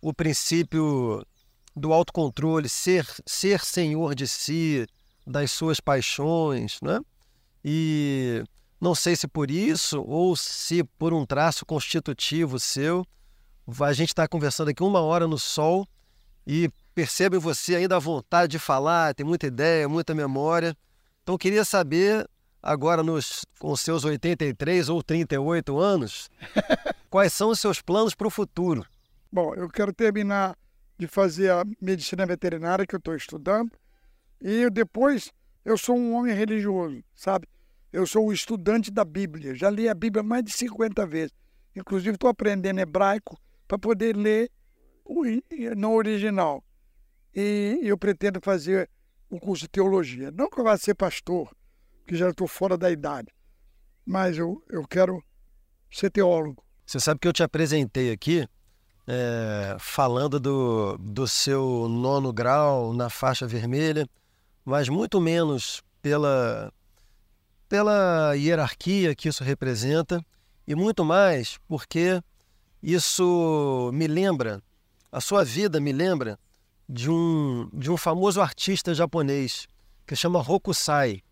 o 0.00 0.14
princípio 0.14 1.26
do 1.74 1.92
autocontrole, 1.92 2.68
ser, 2.68 3.04
ser 3.26 3.60
senhor 3.60 4.14
de 4.14 4.26
si, 4.26 4.86
das 5.26 5.50
suas 5.50 5.80
paixões, 5.80 6.78
né? 6.80 7.00
E 7.64 8.44
não 8.80 8.94
sei 8.94 9.16
se 9.16 9.26
por 9.26 9.50
isso 9.50 10.00
ou 10.02 10.36
se 10.36 10.84
por 10.98 11.12
um 11.12 11.26
traço 11.26 11.66
constitutivo 11.66 12.58
seu, 12.58 13.04
a 13.80 13.92
gente 13.92 14.08
está 14.08 14.26
conversando 14.26 14.68
aqui 14.70 14.82
uma 14.82 15.00
hora 15.00 15.26
no 15.26 15.38
sol 15.38 15.86
e 16.46 16.70
percebo 16.94 17.36
em 17.36 17.40
você 17.40 17.74
ainda 17.74 17.96
a 17.96 18.00
vontade 18.00 18.52
de 18.52 18.58
falar, 18.58 19.14
tem 19.14 19.26
muita 19.26 19.46
ideia, 19.46 19.88
muita 19.88 20.14
memória. 20.14 20.76
Então 21.22 21.34
eu 21.34 21.38
queria 21.38 21.64
saber 21.64 22.28
agora 22.62 23.02
nos, 23.02 23.44
com 23.58 23.74
seus 23.76 24.04
83 24.04 24.88
ou 24.88 25.02
38 25.02 25.78
anos, 25.78 26.30
quais 27.08 27.32
são 27.32 27.50
os 27.50 27.60
seus 27.60 27.80
planos 27.80 28.14
para 28.14 28.26
o 28.26 28.30
futuro? 28.30 28.84
Bom, 29.32 29.54
eu 29.54 29.68
quero 29.68 29.92
terminar 29.92 30.56
de 30.98 31.06
fazer 31.06 31.50
a 31.50 31.64
medicina 31.80 32.26
veterinária 32.26 32.86
que 32.86 32.94
eu 32.94 32.98
estou 32.98 33.14
estudando 33.14 33.70
e 34.40 34.68
depois 34.70 35.32
eu 35.64 35.76
sou 35.78 35.96
um 35.96 36.14
homem 36.14 36.34
religioso, 36.34 37.02
sabe? 37.14 37.46
Eu 37.92 38.06
sou 38.06 38.28
um 38.28 38.32
estudante 38.32 38.90
da 38.90 39.04
Bíblia, 39.04 39.54
já 39.54 39.70
li 39.70 39.88
a 39.88 39.94
Bíblia 39.94 40.22
mais 40.22 40.44
de 40.44 40.52
50 40.52 41.06
vezes. 41.06 41.32
Inclusive 41.74 42.14
estou 42.14 42.30
aprendendo 42.30 42.80
hebraico 42.80 43.38
para 43.66 43.78
poder 43.78 44.16
ler 44.16 44.50
no 45.76 45.92
original. 45.94 46.62
E 47.34 47.78
eu 47.82 47.96
pretendo 47.96 48.40
fazer 48.42 48.88
um 49.30 49.38
curso 49.38 49.62
de 49.62 49.68
teologia. 49.68 50.30
Não 50.30 50.50
que 50.50 50.58
eu 50.58 50.64
vá 50.64 50.76
ser 50.76 50.94
pastor, 50.94 51.54
que 52.06 52.16
já 52.16 52.30
estou 52.30 52.48
fora 52.48 52.76
da 52.76 52.90
idade, 52.90 53.28
mas 54.04 54.36
eu, 54.36 54.62
eu 54.68 54.86
quero 54.86 55.22
ser 55.90 56.10
teólogo. 56.10 56.64
Você 56.84 56.98
sabe 56.98 57.20
que 57.20 57.28
eu 57.28 57.32
te 57.32 57.42
apresentei 57.42 58.10
aqui 58.10 58.48
é, 59.06 59.76
falando 59.78 60.40
do, 60.40 60.98
do 60.98 61.26
seu 61.26 61.88
nono 61.88 62.32
grau 62.32 62.92
na 62.92 63.08
faixa 63.08 63.46
vermelha, 63.46 64.08
mas 64.64 64.88
muito 64.88 65.20
menos 65.20 65.82
pela, 66.02 66.72
pela 67.68 68.34
hierarquia 68.34 69.14
que 69.14 69.28
isso 69.28 69.44
representa 69.44 70.24
e 70.66 70.74
muito 70.74 71.04
mais 71.04 71.58
porque 71.68 72.22
isso 72.82 73.90
me 73.92 74.06
lembra, 74.06 74.62
a 75.12 75.20
sua 75.20 75.44
vida 75.44 75.80
me 75.80 75.92
lembra 75.92 76.38
de 76.90 77.08
um, 77.08 77.68
de 77.72 77.90
um 77.90 77.96
famoso 77.96 78.40
artista 78.40 78.92
japonês 78.92 79.68
que 80.04 80.16
chama 80.16 80.40
Hokusai. 80.40 81.22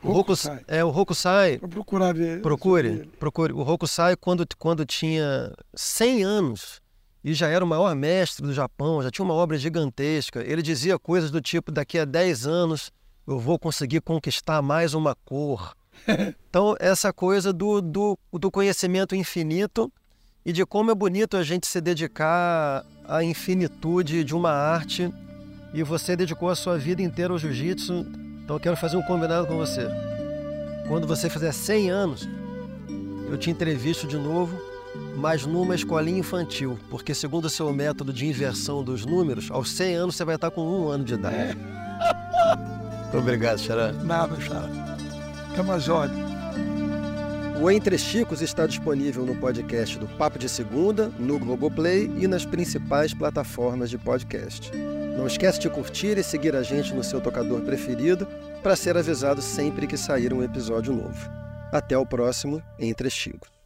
O 0.00 0.12
Hokusai. 0.12 0.60
É, 0.68 0.84
o 0.84 0.96
Hokusai. 0.96 1.58
Vou 1.58 1.68
procurar 1.68 2.14
ver. 2.14 2.40
Procure, 2.40 3.10
procure. 3.18 3.52
O 3.52 3.60
Hokusai, 3.60 4.14
quando, 4.14 4.46
quando 4.56 4.86
tinha 4.86 5.52
100 5.74 6.22
anos 6.22 6.80
e 7.24 7.34
já 7.34 7.48
era 7.48 7.64
o 7.64 7.68
maior 7.68 7.92
mestre 7.96 8.46
do 8.46 8.52
Japão, 8.52 9.02
já 9.02 9.10
tinha 9.10 9.24
uma 9.24 9.34
obra 9.34 9.58
gigantesca, 9.58 10.40
ele 10.40 10.62
dizia 10.62 10.96
coisas 11.00 11.32
do 11.32 11.40
tipo: 11.40 11.72
daqui 11.72 11.98
a 11.98 12.04
10 12.04 12.46
anos 12.46 12.92
eu 13.26 13.40
vou 13.40 13.58
conseguir 13.58 14.00
conquistar 14.00 14.62
mais 14.62 14.94
uma 14.94 15.16
cor. 15.24 15.74
Então, 16.48 16.74
essa 16.80 17.12
coisa 17.12 17.52
do, 17.52 17.82
do, 17.82 18.18
do 18.32 18.50
conhecimento 18.50 19.14
infinito 19.14 19.92
e 20.46 20.52
de 20.52 20.64
como 20.64 20.90
é 20.90 20.94
bonito 20.94 21.36
a 21.36 21.42
gente 21.42 21.66
se 21.66 21.78
dedicar 21.78 22.86
à 23.08 23.24
infinitude 23.24 24.22
de 24.22 24.34
uma 24.34 24.52
arte. 24.52 25.12
E 25.72 25.82
você 25.82 26.14
dedicou 26.14 26.48
a 26.48 26.54
sua 26.54 26.78
vida 26.78 27.02
inteira 27.02 27.32
ao 27.32 27.38
jiu-jitsu, 27.38 28.06
então 28.42 28.56
eu 28.56 28.60
quero 28.60 28.76
fazer 28.76 28.96
um 28.96 29.02
combinado 29.02 29.46
com 29.46 29.56
você. 29.56 29.86
Quando 30.86 31.06
você 31.06 31.28
fizer 31.28 31.52
100 31.52 31.90
anos, 31.90 32.28
eu 33.28 33.36
te 33.36 33.50
entrevisto 33.50 34.06
de 34.06 34.16
novo, 34.16 34.58
mas 35.16 35.44
numa 35.44 35.74
escolinha 35.74 36.18
infantil, 36.18 36.78
porque 36.88 37.14
segundo 37.14 37.44
o 37.44 37.50
seu 37.50 37.70
método 37.72 38.12
de 38.12 38.26
inversão 38.26 38.82
dos 38.82 39.04
números, 39.04 39.50
aos 39.50 39.70
100 39.72 39.94
anos 39.96 40.16
você 40.16 40.24
vai 40.24 40.36
estar 40.36 40.50
com 40.50 40.62
um 40.62 40.88
ano 40.88 41.04
de 41.04 41.14
idade. 41.14 41.36
É. 41.36 41.54
Muito 43.02 43.18
obrigado, 43.18 43.58
Xará. 43.58 43.92
Nada, 43.92 44.40
Xará. 44.40 44.68
Até 45.52 45.62
mais 45.62 45.88
ordem. 45.88 46.27
O 47.60 47.68
Entre 47.68 47.98
Chicos 47.98 48.40
está 48.40 48.68
disponível 48.68 49.26
no 49.26 49.34
podcast 49.34 49.98
do 49.98 50.06
Papo 50.06 50.38
de 50.38 50.48
Segunda, 50.48 51.08
no 51.18 51.40
Globoplay 51.40 52.08
e 52.16 52.28
nas 52.28 52.46
principais 52.46 53.12
plataformas 53.12 53.90
de 53.90 53.98
podcast. 53.98 54.70
Não 55.16 55.26
esquece 55.26 55.58
de 55.58 55.68
curtir 55.68 56.16
e 56.18 56.22
seguir 56.22 56.54
a 56.54 56.62
gente 56.62 56.94
no 56.94 57.02
seu 57.02 57.20
tocador 57.20 57.62
preferido 57.62 58.28
para 58.62 58.76
ser 58.76 58.96
avisado 58.96 59.42
sempre 59.42 59.88
que 59.88 59.96
sair 59.96 60.32
um 60.32 60.44
episódio 60.44 60.92
novo. 60.92 61.28
Até 61.72 61.98
o 61.98 62.06
próximo 62.06 62.62
Entre 62.78 63.10
Chicos. 63.10 63.57